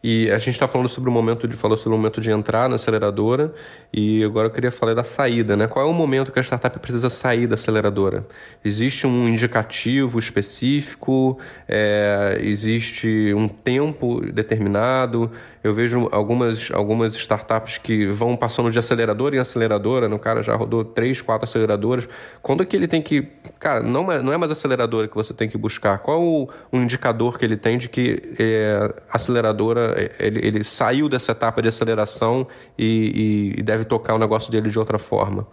E 0.03 0.31
a 0.31 0.39
gente 0.39 0.51
está 0.51 0.69
falando 0.69 0.89
sobre 0.89 1.11
o 1.11 1.13
momento 1.13 1.49
de 1.49 1.57
falou 1.57 1.77
sobre 1.77 1.95
o 1.95 1.99
momento 1.99 2.21
de 2.21 2.31
entrar 2.31 2.69
na 2.69 2.77
aceleradora 2.77 3.53
e 3.93 4.23
agora 4.23 4.47
eu 4.47 4.51
queria 4.53 4.71
falar 4.71 4.95
da 4.95 5.03
saída, 5.03 5.57
né? 5.57 5.67
Qual 5.67 5.85
é 5.85 5.91
o 5.91 5.93
momento 5.93 6.31
que 6.31 6.39
a 6.39 6.43
startup 6.43 6.79
precisa 6.79 7.11
sair 7.11 7.49
da 7.49 7.57
aceleradora? 7.57 8.25
Existe 8.65 9.09
um 9.09 9.29
indicativo 9.29 10.17
específico? 10.21 11.37
É, 11.67 12.39
existe 12.41 13.35
um 13.35 13.49
tempo 13.49 14.21
determinado? 14.21 15.33
Eu 15.65 15.75
vejo 15.75 16.09
algumas, 16.13 16.71
algumas 16.71 17.17
startups 17.17 17.79
que 17.79 18.07
vão 18.07 18.37
passando 18.37 18.71
de 18.71 18.79
aceleradora 18.79 19.35
em 19.35 19.39
aceleradora, 19.41 20.09
né? 20.09 20.15
o 20.15 20.19
cara 20.19 20.43
já 20.43 20.55
rodou 20.55 20.85
três, 20.85 21.21
quatro 21.21 21.45
aceleradoras. 21.45 22.09
Quando 22.41 22.63
é 22.63 22.67
que 22.67 22.77
ele 22.77 22.87
tem 22.87 23.03
que. 23.03 23.27
Cara, 23.59 23.83
não, 23.83 24.11
é, 24.11 24.23
não 24.23 24.33
é 24.33 24.37
mais 24.37 24.53
aceleradora 24.53 25.09
que 25.09 25.15
você 25.17 25.35
tem 25.35 25.49
que 25.49 25.59
buscar. 25.59 25.99
Qual 25.99 26.23
o, 26.23 26.49
o 26.71 26.77
indicador 26.77 27.37
que 27.37 27.45
ele 27.45 27.57
tem 27.57 27.77
de 27.77 27.89
que 27.89 28.35
é, 28.39 28.95
aceleradora 29.11 29.88
ele, 30.19 30.47
ele 30.47 30.65
saiu 30.65 31.09
dessa 31.09 31.33
etapa 31.33 31.63
de 31.63 31.69
aceleração 31.69 32.47
e, 32.79 33.55
e, 33.57 33.63
deve 33.63 33.85
tocar 33.85 34.15
o 34.15 34.19
negócio 34.19 34.51
dele 34.51 34.71
de 34.71 34.79
outra 34.79 34.99
forma? 34.99 35.47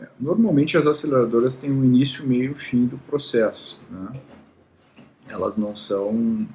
É, 0.00 0.06
normalmente 0.18 0.76
as 0.76 0.86
aceleradoras 0.86 1.56
têm 1.56 1.70
um 1.70 1.84
início, 1.84 2.26
meio 2.26 2.52
e 2.52 2.54
fim 2.54 2.86
do 2.86 2.98
processo. 2.98 3.80
Né? 3.90 4.20
Elas 5.28 5.56
não 5.56 5.74
são. 5.74 6.46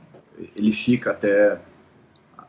Ele 0.56 0.72
fica 0.72 1.12
até 1.12 1.60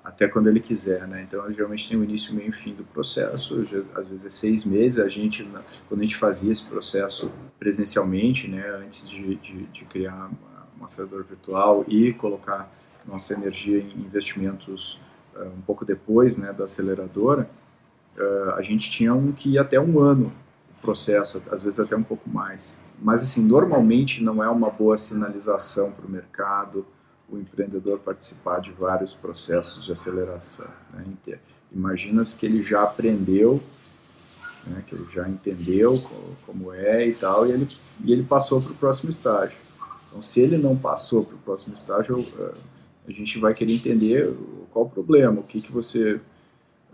até 0.08 0.26
quando 0.26 0.48
ele 0.48 0.58
quiser, 0.58 1.06
né? 1.06 1.22
Então, 1.22 1.52
geralmente 1.52 1.86
tem 1.86 1.98
o 1.98 2.02
início, 2.02 2.34
meio 2.34 2.48
e 2.48 2.52
fim 2.52 2.72
do 2.72 2.82
processo. 2.82 3.60
Às 3.94 4.06
vezes 4.06 4.24
é 4.24 4.30
seis 4.30 4.64
meses. 4.64 4.98
A 4.98 5.06
gente, 5.06 5.46
quando 5.86 6.00
a 6.00 6.04
gente 6.04 6.16
fazia 6.16 6.50
esse 6.50 6.64
processo 6.64 7.30
presencialmente, 7.58 8.48
né, 8.48 8.66
antes 8.82 9.08
de, 9.08 9.34
de, 9.36 9.66
de 9.66 9.84
criar 9.84 10.30
uma 10.74 10.86
aceleradora 10.86 11.24
virtual 11.24 11.84
e 11.86 12.14
colocar 12.14 12.72
nossa 13.08 13.34
energia 13.34 13.80
em 13.80 14.00
investimentos 14.00 15.00
uh, 15.34 15.44
um 15.44 15.60
pouco 15.62 15.84
depois 15.84 16.36
né, 16.36 16.52
da 16.52 16.64
aceleradora, 16.64 17.48
uh, 18.16 18.50
a 18.52 18.62
gente 18.62 18.90
tinha 18.90 19.14
um 19.14 19.32
que 19.32 19.50
ia 19.50 19.62
até 19.62 19.80
um 19.80 19.98
ano 20.00 20.32
o 20.78 20.80
processo, 20.80 21.42
às 21.50 21.62
vezes 21.62 21.80
até 21.80 21.96
um 21.96 22.02
pouco 22.02 22.28
mais. 22.28 22.78
Mas, 23.00 23.22
assim, 23.22 23.42
normalmente 23.44 24.22
não 24.22 24.42
é 24.42 24.48
uma 24.48 24.70
boa 24.70 24.98
sinalização 24.98 25.90
para 25.90 26.06
o 26.06 26.10
mercado 26.10 26.86
o 27.30 27.38
empreendedor 27.38 27.98
participar 27.98 28.60
de 28.60 28.72
vários 28.72 29.12
processos 29.12 29.84
de 29.84 29.92
aceleração. 29.92 30.66
Né? 30.94 31.04
Imagina-se 31.70 32.34
que 32.34 32.46
ele 32.46 32.62
já 32.62 32.82
aprendeu, 32.82 33.62
né, 34.66 34.82
que 34.86 34.94
ele 34.94 35.06
já 35.12 35.28
entendeu 35.28 36.02
como 36.46 36.72
é 36.72 37.06
e 37.06 37.14
tal, 37.14 37.46
e 37.46 37.52
ele, 37.52 37.68
e 38.02 38.12
ele 38.12 38.22
passou 38.22 38.62
para 38.62 38.72
o 38.72 38.74
próximo 38.74 39.10
estágio. 39.10 39.56
Então, 40.08 40.22
se 40.22 40.40
ele 40.40 40.56
não 40.56 40.74
passou 40.74 41.22
para 41.22 41.36
o 41.36 41.38
próximo 41.38 41.74
estágio, 41.74 42.24
a 43.08 43.12
gente 43.12 43.38
vai 43.38 43.54
querer 43.54 43.74
entender 43.74 44.34
qual 44.70 44.84
o 44.84 44.90
problema, 44.90 45.40
o 45.40 45.42
que, 45.42 45.60
que 45.60 45.72
você 45.72 46.20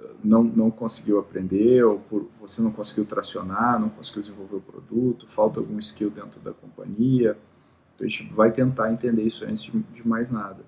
eh, 0.01 0.11
não, 0.23 0.45
não 0.45 0.71
conseguiu 0.71 1.19
aprender, 1.19 1.83
ou 1.85 1.99
por, 1.99 2.29
você 2.41 2.63
não 2.63 2.71
conseguiu 2.71 3.05
tracionar, 3.05 3.81
não 3.81 3.89
conseguiu 3.89 4.23
desenvolver 4.23 4.57
o 4.57 4.61
produto, 4.61 5.29
falta 5.29 5.59
algum 5.61 5.79
skill 5.79 6.11
dentro 6.11 6.41
da 6.41 6.53
companhia. 6.53 7.37
Então 7.95 8.07
a 8.07 8.09
gente 8.09 8.33
vai 8.33 8.53
tentar 8.53 8.93
entender 8.93 9.23
isso 9.23 9.45
antes 9.45 9.63
de, 9.63 9.73
de 9.73 10.07
mais 10.07 10.31
nada. 10.31 10.65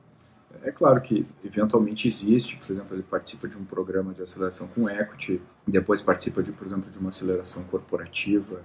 É 0.62 0.72
claro 0.72 1.00
que 1.00 1.24
eventualmente 1.44 2.08
existe, 2.08 2.56
por 2.56 2.70
exemplo, 2.72 2.96
ele 2.96 3.02
participa 3.02 3.46
de 3.46 3.56
um 3.56 3.64
programa 3.64 4.12
de 4.12 4.22
aceleração 4.22 4.66
com 4.68 4.88
equity, 4.88 5.40
depois 5.66 6.00
participa 6.00 6.42
de, 6.42 6.50
por 6.50 6.66
exemplo, 6.66 6.90
de 6.90 6.98
uma 6.98 7.10
aceleração 7.10 7.62
corporativa 7.64 8.62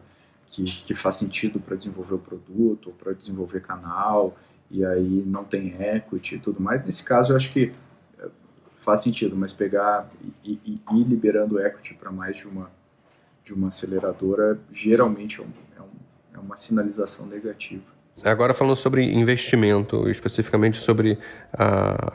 que, 0.47 0.63
que 0.63 0.95
faz 0.95 1.15
sentido 1.15 1.59
para 1.59 1.75
desenvolver 1.75 2.15
o 2.15 2.19
produto, 2.19 2.87
ou 2.87 2.93
para 2.93 3.13
desenvolver 3.13 3.61
canal, 3.61 4.35
e 4.71 4.85
aí 4.85 5.23
não 5.25 5.43
tem 5.43 5.75
equity 5.81 6.35
e 6.35 6.39
tudo 6.39 6.61
mais. 6.61 6.83
Nesse 6.83 7.03
caso, 7.03 7.33
eu 7.33 7.35
acho 7.35 7.51
que 7.51 7.73
eh, 8.19 8.29
faz 8.77 9.01
sentido, 9.01 9.35
mas 9.35 9.51
pegar 9.51 10.09
e, 10.43 10.51
e, 10.65 10.81
e 10.89 10.99
ir 10.99 11.03
liberando 11.03 11.59
equity 11.59 11.93
para 11.93 12.11
mais 12.11 12.37
de 12.37 12.47
uma, 12.47 12.71
de 13.43 13.53
uma 13.53 13.67
aceleradora 13.67 14.59
geralmente 14.71 15.39
é, 15.39 15.43
um, 15.43 15.49
é, 15.77 15.81
um, 15.81 15.89
é 16.35 16.39
uma 16.39 16.55
sinalização 16.55 17.27
negativa. 17.27 17.83
Agora 18.23 18.53
falando 18.53 18.75
sobre 18.75 19.03
investimento, 19.03 20.07
especificamente 20.09 20.77
sobre 20.77 21.17
a, 21.51 21.65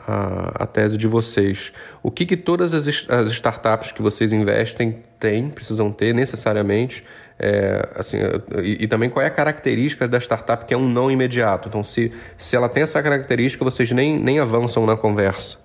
a, 0.07 0.63
a, 0.63 0.65
tese 0.65 0.97
de 0.97 1.07
vocês, 1.07 1.73
o 2.01 2.09
que, 2.09 2.25
que 2.25 2.37
todas 2.37 2.73
as, 2.73 2.87
as 3.09 3.29
startups 3.29 3.91
que 3.91 4.01
vocês 4.01 4.31
investem 4.31 5.03
têm, 5.19 5.49
precisam 5.49 5.91
ter 5.91 6.13
necessariamente, 6.13 7.03
é, 7.37 7.89
assim, 7.95 8.17
e, 8.63 8.83
e, 8.83 8.87
também 8.87 9.09
qual 9.09 9.23
é 9.23 9.27
a 9.27 9.31
característica 9.31 10.07
da 10.07 10.17
startup 10.19 10.65
que 10.65 10.73
é 10.73 10.77
um 10.77 10.87
não 10.87 11.11
imediato. 11.11 11.67
Então, 11.67 11.83
se, 11.83 12.11
se 12.37 12.55
ela 12.55 12.69
tem 12.69 12.83
essa 12.83 13.01
característica, 13.03 13.63
vocês 13.63 13.91
nem, 13.91 14.17
nem 14.17 14.39
avançam 14.39 14.85
na 14.85 14.95
conversa. 14.95 15.57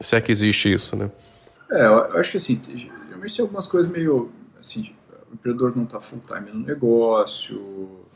Se 0.00 0.14
é 0.14 0.20
que 0.20 0.30
existe 0.30 0.72
isso, 0.72 0.94
né? 0.94 1.10
É, 1.70 1.86
eu 1.86 2.18
acho 2.18 2.30
que 2.30 2.36
assim, 2.36 2.60
geralmente 2.66 3.36
tem 3.36 3.42
algumas 3.42 3.66
coisas 3.66 3.90
meio, 3.90 4.30
assim, 4.58 4.92
o 5.30 5.34
empreendedor 5.34 5.76
não 5.76 5.84
está 5.84 6.00
full 6.00 6.22
time 6.26 6.50
no 6.52 6.64
negócio, 6.64 8.06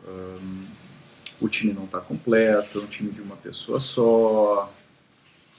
o 1.42 1.48
time 1.48 1.72
não 1.72 1.84
está 1.84 2.00
completo, 2.00 2.78
é 2.78 2.82
um 2.82 2.86
time 2.86 3.10
de 3.10 3.20
uma 3.20 3.36
pessoa 3.36 3.80
só, 3.80 4.72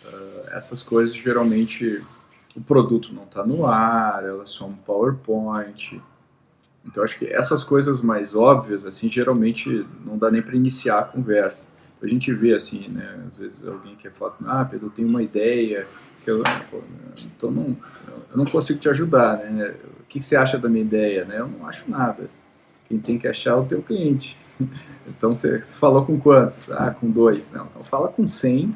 uh, 0.05 0.49
essas 0.51 0.81
coisas 0.81 1.15
geralmente 1.15 2.03
o 2.55 2.61
produto 2.61 3.13
não 3.13 3.23
está 3.23 3.45
no 3.45 3.65
ar, 3.65 4.23
elas 4.23 4.51
são 4.51 4.69
um 4.69 4.75
PowerPoint, 4.75 6.01
então 6.85 7.03
acho 7.03 7.17
que 7.17 7.25
essas 7.25 7.63
coisas 7.63 8.01
mais 8.01 8.35
óbvias, 8.35 8.85
assim, 8.85 9.09
geralmente 9.09 9.85
não 10.05 10.17
dá 10.17 10.29
nem 10.29 10.41
para 10.41 10.55
iniciar 10.55 10.99
a 10.99 11.03
conversa. 11.03 11.71
A 12.01 12.07
gente 12.07 12.33
vê 12.33 12.53
assim, 12.53 12.89
né, 12.89 13.23
às 13.25 13.37
vezes 13.37 13.65
alguém 13.65 13.95
quer 13.95 14.11
falar, 14.11 14.35
ah, 14.45 14.65
Pedro, 14.65 14.87
eu 14.87 14.91
tenho 14.91 15.07
uma 15.07 15.23
ideia, 15.23 15.87
que 16.23 16.31
eu, 16.31 16.41
pô, 16.69 16.81
então 17.25 17.51
não, 17.51 17.77
eu 18.31 18.37
não 18.37 18.45
consigo 18.45 18.79
te 18.79 18.89
ajudar, 18.89 19.37
né? 19.37 19.75
O 19.99 20.03
que, 20.07 20.21
você 20.21 20.35
acha 20.35 20.57
da 20.57 20.69
minha 20.69 20.83
ideia, 20.83 21.25
né? 21.25 21.39
Eu 21.39 21.47
não 21.47 21.67
acho 21.67 21.89
nada. 21.89 22.29
Tem 22.99 23.17
que 23.17 23.27
achar 23.27 23.51
é 23.51 23.55
o 23.55 23.65
teu 23.65 23.81
cliente. 23.81 24.37
Então 25.07 25.33
você, 25.33 25.61
falou 25.61 26.05
com 26.05 26.19
quantos? 26.19 26.71
Ah, 26.71 26.91
com 26.91 27.09
dois. 27.09 27.51
Não, 27.51 27.65
então 27.65 27.83
fala 27.83 28.07
com 28.07 28.27
cem, 28.27 28.75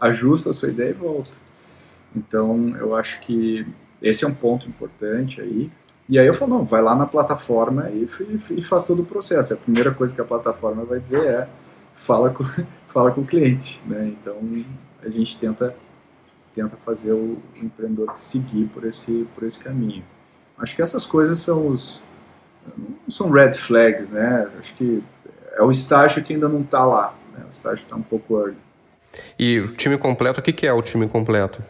ajusta 0.00 0.50
a 0.50 0.52
sua 0.52 0.68
ideia 0.68 0.90
e 0.90 0.94
volta. 0.94 1.30
Então 2.14 2.74
eu 2.78 2.94
acho 2.94 3.20
que 3.20 3.66
esse 4.00 4.24
é 4.24 4.28
um 4.28 4.34
ponto 4.34 4.68
importante 4.68 5.40
aí. 5.40 5.70
E 6.08 6.18
aí 6.18 6.26
eu 6.26 6.34
falo, 6.34 6.58
não, 6.58 6.64
vai 6.64 6.80
lá 6.80 6.94
na 6.94 7.06
plataforma 7.06 7.90
e, 7.90 8.08
e, 8.50 8.62
faz 8.62 8.84
todo 8.84 9.02
o 9.02 9.04
processo. 9.04 9.52
A 9.52 9.56
primeira 9.56 9.92
coisa 9.92 10.14
que 10.14 10.20
a 10.20 10.24
plataforma 10.24 10.84
vai 10.84 11.00
dizer 11.00 11.22
é 11.22 11.48
fala 11.94 12.30
com, 12.30 12.44
fala 12.88 13.10
com 13.10 13.22
o 13.22 13.26
cliente. 13.26 13.82
Né? 13.86 14.14
Então 14.20 14.36
a 15.02 15.10
gente 15.10 15.38
tenta, 15.38 15.74
tenta 16.54 16.76
fazer 16.84 17.12
o, 17.12 17.38
empreendedor 17.56 18.16
seguir 18.16 18.66
por 18.68 18.84
esse, 18.84 19.26
por 19.34 19.44
esse 19.44 19.58
caminho. 19.58 20.04
Acho 20.56 20.76
que 20.76 20.82
essas 20.82 21.04
coisas 21.04 21.40
são 21.40 21.66
os. 21.66 22.02
Não 22.76 23.10
são 23.10 23.30
red 23.30 23.52
flags, 23.52 24.10
né? 24.12 24.48
Acho 24.58 24.74
que 24.74 25.02
é 25.54 25.62
o 25.62 25.70
estágio 25.70 26.22
que 26.22 26.32
ainda 26.32 26.48
não 26.48 26.60
está 26.60 26.84
lá. 26.84 27.14
Né? 27.32 27.44
O 27.46 27.50
estágio 27.50 27.82
está 27.82 27.96
um 27.96 28.02
pouco 28.02 28.38
early. 28.38 28.56
E 29.38 29.60
o 29.60 29.74
time 29.74 29.96
completo, 29.96 30.40
o 30.40 30.42
que, 30.42 30.52
que 30.52 30.66
é 30.66 30.72
o 30.72 30.82
time 30.82 31.08
completo? 31.08 31.62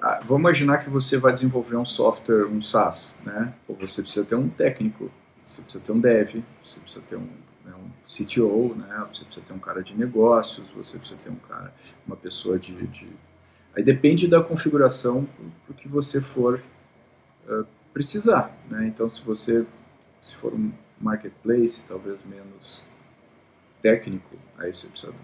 Ah, 0.00 0.20
vamos 0.24 0.40
imaginar 0.40 0.78
que 0.78 0.88
você 0.88 1.16
vai 1.16 1.32
desenvolver 1.32 1.76
um 1.76 1.84
software, 1.84 2.46
um 2.46 2.60
SaaS, 2.60 3.20
né? 3.24 3.52
Ou 3.66 3.74
você 3.74 4.00
precisa 4.00 4.24
ter 4.24 4.36
um 4.36 4.48
técnico, 4.48 5.10
você 5.42 5.60
precisa 5.60 5.82
ter 5.82 5.92
um 5.92 6.00
dev, 6.00 6.42
você 6.64 6.78
precisa 6.78 7.04
ter 7.04 7.16
um, 7.16 7.28
né, 7.64 7.72
um 7.74 7.90
CTO, 8.06 8.76
né? 8.76 9.04
Você 9.12 9.24
precisa 9.24 9.44
ter 9.44 9.52
um 9.52 9.58
cara 9.58 9.82
de 9.82 9.96
negócios, 9.96 10.68
você 10.70 10.98
precisa 10.98 11.18
ter 11.20 11.30
um 11.30 11.36
cara, 11.48 11.74
uma 12.06 12.16
pessoa 12.16 12.58
de, 12.58 12.86
de... 12.86 13.08
aí 13.74 13.82
depende 13.82 14.28
da 14.28 14.40
configuração 14.40 15.26
do 15.66 15.74
que 15.74 15.88
você 15.88 16.20
for 16.20 16.62
uh, 17.48 17.66
precisar, 17.92 18.56
né? 18.70 18.86
Então, 18.86 19.08
se 19.08 19.20
você 19.22 19.66
se 20.20 20.36
for 20.36 20.52
um 20.54 20.72
marketplace, 21.00 21.84
talvez 21.86 22.24
menos 22.24 22.82
técnico, 23.80 24.36
aí 24.58 24.72
você 24.72 24.88
precisa 24.88 25.14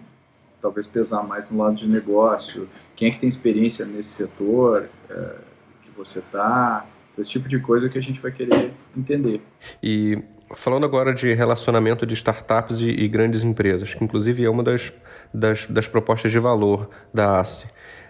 talvez 0.61 0.87
pesar 0.87 1.21
mais 1.23 1.49
no 1.51 1.59
lado 1.59 1.75
de 1.75 1.87
negócio, 1.87 2.67
quem 2.95 3.09
é 3.09 3.11
que 3.11 3.19
tem 3.19 3.29
experiência 3.29 3.85
nesse 3.85 4.09
setor 4.09 4.89
é, 5.09 5.35
que 5.83 5.91
você 5.95 6.19
está, 6.19 6.87
esse 7.17 7.29
tipo 7.29 7.47
de 7.47 7.59
coisa 7.59 7.87
que 7.87 7.97
a 7.97 8.01
gente 8.01 8.19
vai 8.19 8.31
querer 8.31 8.73
entender. 8.97 9.41
E 9.81 10.17
falando 10.55 10.85
agora 10.85 11.13
de 11.13 11.33
relacionamento 11.33 12.05
de 12.05 12.13
startups 12.13 12.79
e, 12.79 12.87
e 12.87 13.07
grandes 13.07 13.43
empresas, 13.43 13.93
que 13.93 14.03
inclusive 14.03 14.43
é 14.43 14.49
uma 14.49 14.63
das, 14.63 14.91
das, 15.33 15.67
das 15.67 15.87
propostas 15.87 16.31
de 16.31 16.39
valor 16.39 16.89
da 17.13 17.39
ACE. 17.39 17.67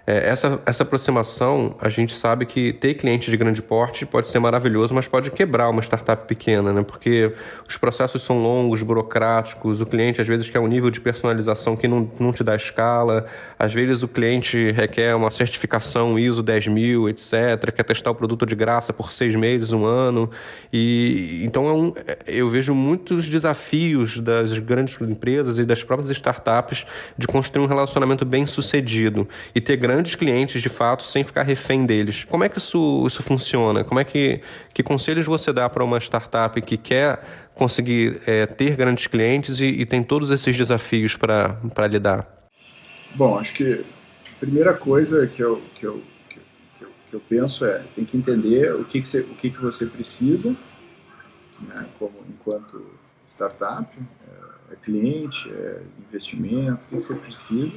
É, 0.07 0.29
essa, 0.29 0.61
essa 0.65 0.83
aproximação, 0.83 1.75
a 1.81 1.89
gente 1.89 2.13
sabe 2.13 2.45
que 2.45 2.71
ter 2.73 2.93
clientes 2.93 3.29
de 3.29 3.35
grande 3.35 3.61
porte 3.61 4.05
pode 4.05 4.27
ser 4.27 4.37
maravilhoso, 4.37 4.93
mas 4.93 5.07
pode 5.07 5.31
quebrar 5.31 5.67
uma 5.69 5.81
startup 5.81 6.27
pequena, 6.27 6.71
né? 6.71 6.83
Porque 6.83 7.33
os 7.67 7.75
processos 7.77 8.21
são 8.21 8.37
longos, 8.41 8.83
burocráticos, 8.83 9.81
o 9.81 9.85
cliente 9.85 10.21
às 10.21 10.27
vezes 10.27 10.47
quer 10.47 10.59
um 10.59 10.67
nível 10.67 10.91
de 10.91 11.01
personalização 11.01 11.75
que 11.75 11.87
não, 11.87 12.07
não 12.19 12.31
te 12.31 12.43
dá 12.43 12.55
escala, 12.55 13.25
às 13.57 13.73
vezes 13.73 14.03
o 14.03 14.07
cliente 14.07 14.71
requer 14.71 15.15
uma 15.15 15.31
certificação 15.31 16.19
ISO 16.19 16.43
10000, 16.43 17.09
etc., 17.09 17.71
quer 17.75 17.83
testar 17.83 18.11
o 18.11 18.15
produto 18.15 18.45
de 18.45 18.53
graça 18.53 18.93
por 18.93 19.11
seis 19.11 19.35
meses, 19.35 19.71
um 19.73 19.85
ano. 19.85 20.29
E 20.71 21.41
então 21.43 21.67
é 21.67 21.73
um, 21.73 21.93
eu 22.27 22.47
vejo 22.47 22.75
muitos 22.75 23.27
desafios 23.27 24.19
das 24.19 24.59
grandes 24.59 25.01
empresas 25.01 25.57
e 25.57 25.65
das 25.65 25.83
próprias 25.83 26.11
startups 26.11 26.85
de 27.17 27.25
construir 27.25 27.63
um 27.63 27.67
relacionamento 27.67 28.23
bem 28.23 28.45
sucedido 28.45 29.27
e 29.55 29.59
ter 29.59 29.77
grandes 29.77 29.94
grandes 29.95 30.15
clientes 30.15 30.61
de 30.61 30.67
fato 30.67 31.03
sem 31.03 31.23
ficar 31.23 31.43
refém 31.43 31.85
deles. 31.85 32.25
Como 32.25 32.43
é 32.43 32.49
que 32.49 32.57
isso, 32.57 33.05
isso 33.07 33.23
funciona? 33.23 33.83
Como 33.83 33.99
é 33.99 34.03
que, 34.03 34.41
que 34.73 34.83
conselhos 34.83 35.25
você 35.25 35.53
dá 35.53 35.69
para 35.69 35.83
uma 35.83 35.97
startup 35.99 36.61
que 36.61 36.77
quer 36.77 37.49
conseguir 37.53 38.21
é, 38.27 38.45
ter 38.45 38.75
grandes 38.75 39.07
clientes 39.07 39.61
e, 39.61 39.67
e, 39.67 39.85
tem 39.85 40.03
todos 40.03 40.31
esses 40.31 40.55
desafios 40.55 41.15
para 41.15 41.87
lidar? 41.89 42.27
Bom, 43.15 43.39
acho 43.39 43.53
que 43.53 43.85
a 44.35 44.39
primeira 44.39 44.73
coisa 44.73 45.25
que 45.27 45.41
eu, 45.41 45.61
que 45.75 45.85
eu, 45.85 46.03
que 46.29 46.37
eu, 46.81 46.89
que 47.09 47.13
eu 47.15 47.21
penso 47.29 47.63
é 47.63 47.81
tem 47.95 48.03
que 48.03 48.17
entender 48.17 48.75
o 48.75 48.83
que, 48.83 48.99
que, 48.99 49.07
você, 49.07 49.21
o 49.21 49.35
que, 49.35 49.49
que 49.49 49.61
você 49.61 49.85
precisa 49.85 50.53
né, 51.61 51.87
como 51.97 52.15
enquanto 52.27 52.85
startup, 53.25 53.87
é, 54.27 54.73
é 54.73 54.75
cliente, 54.75 55.49
é 55.49 55.81
investimento, 56.05 56.73
o 56.73 56.77
que, 56.79 56.87
que 56.87 56.95
você 56.95 57.15
precisa 57.15 57.73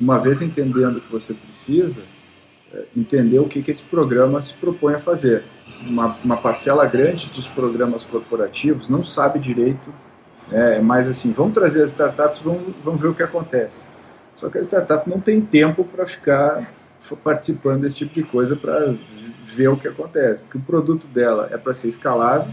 uma 0.00 0.18
vez 0.18 0.42
entendendo 0.42 0.96
o 0.96 1.00
que 1.00 1.10
você 1.10 1.34
precisa, 1.34 2.02
é, 2.72 2.84
entender 2.96 3.38
o 3.38 3.48
que, 3.48 3.62
que 3.62 3.70
esse 3.70 3.82
programa 3.82 4.40
se 4.42 4.54
propõe 4.54 4.94
a 4.94 4.98
fazer. 4.98 5.44
Uma, 5.82 6.16
uma 6.24 6.36
parcela 6.36 6.86
grande 6.86 7.30
dos 7.30 7.46
programas 7.46 8.04
corporativos 8.04 8.88
não 8.88 9.04
sabe 9.04 9.38
direito, 9.38 9.92
né, 10.48 10.80
mais 10.80 11.08
assim, 11.08 11.32
vamos 11.32 11.54
trazer 11.54 11.82
as 11.82 11.90
startups, 11.90 12.40
vamos, 12.40 12.74
vamos 12.82 13.00
ver 13.00 13.08
o 13.08 13.14
que 13.14 13.22
acontece. 13.22 13.86
Só 14.34 14.48
que 14.50 14.58
a 14.58 14.60
startup 14.60 15.08
não 15.08 15.20
tem 15.20 15.40
tempo 15.40 15.84
para 15.84 16.06
ficar 16.06 16.70
participando 17.22 17.82
desse 17.82 17.96
tipo 17.96 18.14
de 18.14 18.22
coisa 18.22 18.56
para 18.56 18.94
ver 19.54 19.68
o 19.68 19.76
que 19.76 19.86
acontece, 19.86 20.42
porque 20.42 20.58
o 20.58 20.62
produto 20.62 21.06
dela 21.06 21.48
é 21.52 21.56
para 21.56 21.72
ser 21.72 21.88
escalável, 21.88 22.52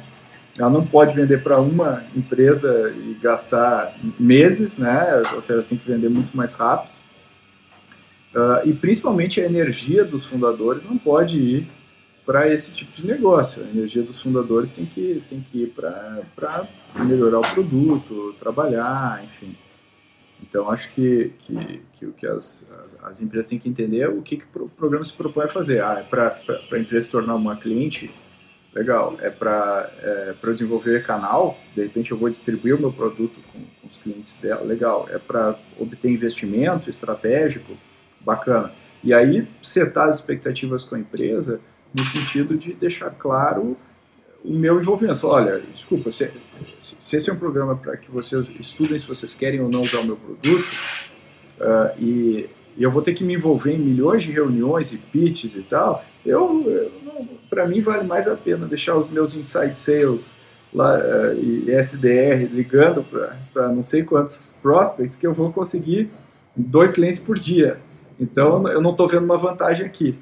ela 0.58 0.69
não 0.69 0.86
pode 0.86 1.15
vender 1.15 1.41
para 1.41 1.60
uma 1.60 2.04
empresa 2.15 2.91
e 2.95 3.17
gastar 3.21 3.95
meses, 4.19 4.77
né? 4.77 5.21
Ou 5.34 5.41
seja, 5.41 5.63
tem 5.63 5.77
que 5.77 5.89
vender 5.89 6.10
muito 6.10 6.36
mais 6.36 6.54
rápido. 6.54 6.91
Uh, 8.33 8.67
e 8.67 8.73
principalmente 8.73 9.41
a 9.41 9.45
energia 9.45 10.05
dos 10.05 10.25
fundadores 10.25 10.85
não 10.85 10.97
pode 10.97 11.37
ir 11.37 11.67
para 12.25 12.51
esse 12.51 12.71
tipo 12.71 12.93
de 12.93 13.05
negócio. 13.05 13.61
A 13.63 13.69
energia 13.69 14.03
dos 14.03 14.21
fundadores 14.21 14.71
tem 14.71 14.85
que, 14.85 15.21
tem 15.29 15.41
que 15.41 15.63
ir 15.63 15.67
para 15.67 16.67
melhorar 16.95 17.39
o 17.39 17.53
produto, 17.53 18.33
trabalhar, 18.39 19.21
enfim. 19.23 19.55
Então, 20.41 20.71
acho 20.71 20.91
que, 20.93 21.33
que, 21.39 21.81
que 21.93 22.05
o 22.05 22.13
que 22.13 22.25
as, 22.25 22.69
as, 22.83 23.03
as, 23.03 23.21
empresas 23.21 23.45
têm 23.45 23.59
que 23.59 23.69
entender 23.69 23.99
é 23.99 24.09
o 24.09 24.21
que, 24.21 24.37
que 24.37 24.45
o 24.55 24.67
programa 24.69 25.03
se 25.03 25.13
propõe 25.13 25.45
a 25.45 25.47
fazer. 25.47 25.83
Ah, 25.83 25.99
é 25.99 26.03
para 26.03 26.37
a 26.71 26.79
empresa 26.79 27.05
se 27.05 27.11
tornar 27.11 27.35
uma 27.35 27.55
cliente? 27.55 28.09
Legal. 28.73 29.17
É 29.21 29.29
para 29.29 29.91
é, 30.01 30.33
desenvolver 30.51 31.05
canal? 31.05 31.57
De 31.75 31.83
repente, 31.83 32.11
eu 32.11 32.17
vou 32.17 32.29
distribuir 32.29 32.75
o 32.75 32.79
meu 32.79 32.91
produto 32.91 33.39
com, 33.51 33.59
com 33.59 33.87
os 33.87 33.97
clientes 33.97 34.37
dela? 34.37 34.63
Legal. 34.63 35.07
É 35.11 35.19
para 35.19 35.57
obter 35.77 36.09
investimento 36.09 36.89
estratégico? 36.89 37.77
Bacana. 38.25 38.71
E 39.03 39.13
aí, 39.13 39.47
setar 39.62 40.10
as 40.10 40.17
expectativas 40.17 40.84
com 40.84 40.95
a 40.95 40.99
empresa 40.99 41.60
no 41.93 42.05
sentido 42.05 42.57
de 42.57 42.73
deixar 42.73 43.10
claro 43.12 43.75
o 44.43 44.53
meu 44.53 44.79
envolvimento. 44.79 45.27
Olha, 45.27 45.62
desculpa, 45.73 46.12
se, 46.12 46.31
se 46.79 47.15
esse 47.15 47.29
é 47.29 47.34
um 47.34 47.38
programa 47.38 47.75
para 47.75 47.97
que 47.97 48.10
vocês 48.12 48.49
estudem 48.60 48.97
se 48.97 49.07
vocês 49.07 49.34
querem 49.34 49.62
ou 49.62 49.69
não 49.69 49.81
usar 49.81 49.99
o 49.99 50.05
meu 50.05 50.17
produto, 50.17 50.65
uh, 51.60 51.99
e, 51.99 52.49
e, 52.77 52.84
eu 52.84 52.91
vou 52.91 53.01
ter 53.01 53.13
que 53.13 53.23
me 53.23 53.36
envolver 53.36 53.73
em 53.73 53.79
milhões 53.79 54.23
de 54.23 54.31
reuniões 54.31 54.91
e 54.91 54.97
pitches 54.97 55.55
e 55.55 55.62
tal, 55.62 56.03
eu, 56.25 56.63
eu 56.67 56.91
para 57.49 57.67
mim 57.67 57.81
vale 57.81 58.07
mais 58.07 58.27
a 58.27 58.36
pena 58.36 58.65
deixar 58.65 58.95
os 58.95 59.10
meus 59.10 59.36
inside 59.36 59.77
sales 59.77 60.34
lá, 60.73 60.97
uh, 60.97 61.34
e 61.38 61.71
SDR 61.71 62.47
ligando 62.51 63.03
para 63.53 63.69
não 63.69 63.84
sei 63.84 64.03
quantos 64.03 64.57
prospects 64.62 65.15
que 65.15 65.27
eu 65.27 65.34
vou 65.34 65.51
conseguir 65.51 66.10
dois 66.55 66.93
clientes 66.93 67.19
por 67.19 67.38
dia. 67.38 67.77
Então, 68.21 68.67
eu 68.67 68.79
não 68.79 68.91
estou 68.91 69.07
vendo 69.07 69.25
uma 69.25 69.38
vantagem 69.38 69.84
aqui. 69.84 70.15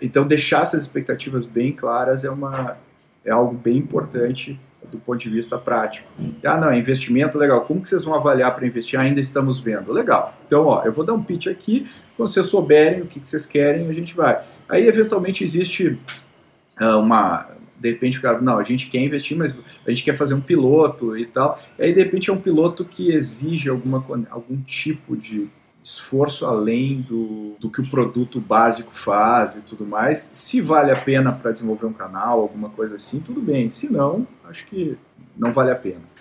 Então, 0.00 0.24
deixar 0.24 0.62
essas 0.62 0.84
expectativas 0.84 1.44
bem 1.44 1.72
claras 1.72 2.22
é, 2.24 2.30
uma, 2.30 2.76
é 3.24 3.32
algo 3.32 3.52
bem 3.52 3.78
importante 3.78 4.58
do 4.88 4.98
ponto 4.98 5.18
de 5.18 5.28
vista 5.28 5.58
prático. 5.58 6.06
Ah, 6.44 6.56
não, 6.56 6.70
é 6.70 6.78
investimento, 6.78 7.36
legal. 7.36 7.62
Como 7.62 7.82
que 7.82 7.88
vocês 7.88 8.04
vão 8.04 8.14
avaliar 8.14 8.54
para 8.54 8.64
investir? 8.64 8.98
Ainda 8.98 9.18
estamos 9.18 9.58
vendo. 9.58 9.92
Legal. 9.92 10.34
Então, 10.46 10.66
ó, 10.66 10.84
eu 10.84 10.92
vou 10.92 11.04
dar 11.04 11.14
um 11.14 11.22
pitch 11.22 11.48
aqui. 11.48 11.90
Quando 12.16 12.28
vocês 12.28 12.46
souberem 12.46 13.02
o 13.02 13.06
que, 13.06 13.18
que 13.18 13.28
vocês 13.28 13.44
querem, 13.44 13.88
a 13.88 13.92
gente 13.92 14.14
vai. 14.14 14.40
Aí, 14.68 14.86
eventualmente, 14.86 15.42
existe 15.42 15.98
uh, 16.80 16.98
uma... 16.98 17.48
De 17.76 17.90
repente, 17.90 18.18
o 18.18 18.22
cara, 18.22 18.40
não, 18.40 18.58
a 18.58 18.62
gente 18.62 18.88
quer 18.88 19.00
investir, 19.00 19.36
mas 19.36 19.52
a 19.84 19.90
gente 19.90 20.04
quer 20.04 20.14
fazer 20.16 20.34
um 20.34 20.40
piloto 20.40 21.18
e 21.18 21.26
tal. 21.26 21.58
E 21.76 21.82
aí, 21.82 21.92
de 21.92 22.00
repente, 22.00 22.30
é 22.30 22.32
um 22.32 22.40
piloto 22.40 22.84
que 22.84 23.12
exige 23.12 23.68
alguma, 23.68 24.04
algum 24.30 24.60
tipo 24.62 25.16
de 25.16 25.50
esforço 25.82 26.46
além 26.46 27.00
do, 27.00 27.56
do 27.58 27.68
que 27.68 27.80
o 27.80 27.90
produto 27.90 28.40
básico 28.40 28.94
faz 28.94 29.56
e 29.56 29.62
tudo 29.62 29.84
mais. 29.84 30.30
Se 30.32 30.60
vale 30.60 30.90
a 30.90 30.96
pena 30.96 31.32
para 31.32 31.50
desenvolver 31.50 31.86
um 31.86 31.92
canal, 31.92 32.40
alguma 32.40 32.70
coisa 32.70 32.94
assim, 32.94 33.20
tudo 33.20 33.40
bem. 33.40 33.68
Se 33.68 33.92
não, 33.92 34.26
acho 34.44 34.64
que 34.66 34.96
não 35.36 35.52
vale 35.52 35.70
a 35.70 35.76
pena. 35.76 36.12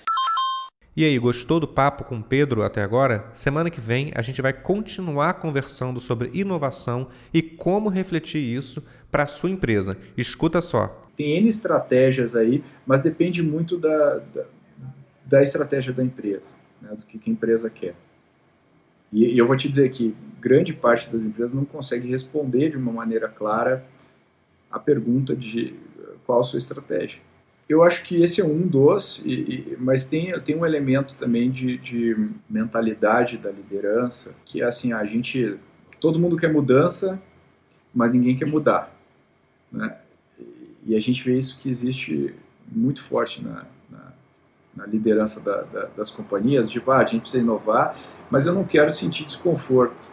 E 0.93 1.05
aí, 1.05 1.17
gostou 1.17 1.57
do 1.57 1.67
papo 1.67 2.03
com 2.03 2.17
o 2.17 2.23
Pedro 2.23 2.63
até 2.63 2.83
agora? 2.83 3.29
Semana 3.33 3.69
que 3.69 3.79
vem 3.79 4.11
a 4.13 4.21
gente 4.21 4.41
vai 4.41 4.51
continuar 4.51 5.35
conversando 5.35 6.01
sobre 6.01 6.29
inovação 6.33 7.07
e 7.33 7.41
como 7.41 7.87
refletir 7.87 8.41
isso 8.41 8.83
para 9.09 9.23
a 9.23 9.27
sua 9.27 9.49
empresa. 9.49 9.97
Escuta 10.17 10.59
só. 10.59 11.07
Tem 11.15 11.37
N 11.37 11.47
estratégias 11.47 12.35
aí, 12.35 12.61
mas 12.85 12.99
depende 12.99 13.41
muito 13.41 13.77
da, 13.77 14.17
da, 14.33 14.43
da 15.25 15.41
estratégia 15.41 15.93
da 15.93 16.03
empresa, 16.03 16.55
né, 16.81 16.89
do 16.89 17.05
que, 17.05 17.17
que 17.17 17.29
a 17.29 17.33
empresa 17.33 17.69
quer. 17.69 17.95
E, 19.11 19.33
e 19.33 19.37
eu 19.37 19.47
vou 19.47 19.55
te 19.57 19.67
dizer 19.67 19.91
que 19.91 20.15
grande 20.39 20.73
parte 20.73 21.09
das 21.09 21.23
empresas 21.23 21.53
não 21.53 21.65
consegue 21.65 22.07
responder 22.09 22.69
de 22.69 22.77
uma 22.77 22.91
maneira 22.91 23.27
clara 23.27 23.85
a 24.69 24.79
pergunta 24.79 25.35
de 25.35 25.75
qual 26.25 26.39
a 26.39 26.43
sua 26.43 26.57
estratégia. 26.57 27.19
Eu 27.67 27.83
acho 27.83 28.03
que 28.03 28.21
esse 28.21 28.41
é 28.41 28.45
um 28.45 28.67
dos, 28.67 29.21
e, 29.25 29.31
e, 29.31 29.77
mas 29.79 30.05
tem, 30.05 30.37
tem 30.41 30.57
um 30.57 30.65
elemento 30.65 31.15
também 31.15 31.49
de, 31.49 31.77
de, 31.77 32.29
mentalidade 32.49 33.37
da 33.37 33.49
liderança, 33.49 34.35
que 34.43 34.61
é 34.61 34.65
assim, 34.65 34.91
a 34.91 35.05
gente, 35.05 35.57
todo 35.99 36.19
mundo 36.19 36.35
quer 36.35 36.51
mudança, 36.51 37.21
mas 37.93 38.11
ninguém 38.11 38.35
quer 38.35 38.45
mudar. 38.45 38.93
Né? 39.71 39.95
E 40.85 40.95
a 40.95 40.99
gente 40.99 41.23
vê 41.23 41.37
isso 41.37 41.59
que 41.59 41.69
existe 41.69 42.35
muito 42.69 43.01
forte 43.01 43.41
na, 43.41 43.65
na 44.75 44.85
liderança 44.85 45.39
da, 45.39 45.61
da, 45.61 45.87
das 45.97 46.09
companhias, 46.09 46.69
de 46.69 46.81
ah, 46.87 46.97
a 46.97 47.05
gente 47.05 47.21
precisa 47.21 47.43
inovar, 47.43 47.95
mas 48.29 48.45
eu 48.45 48.53
não 48.53 48.63
quero 48.63 48.89
sentir 48.89 49.25
desconforto. 49.25 50.11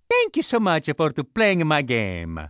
Thank 0.08 0.36
you 0.36 0.44
so 0.44 0.60
much 0.60 0.88
for 0.96 1.12
playing 1.34 1.64
my 1.64 1.82
game. 1.82 2.48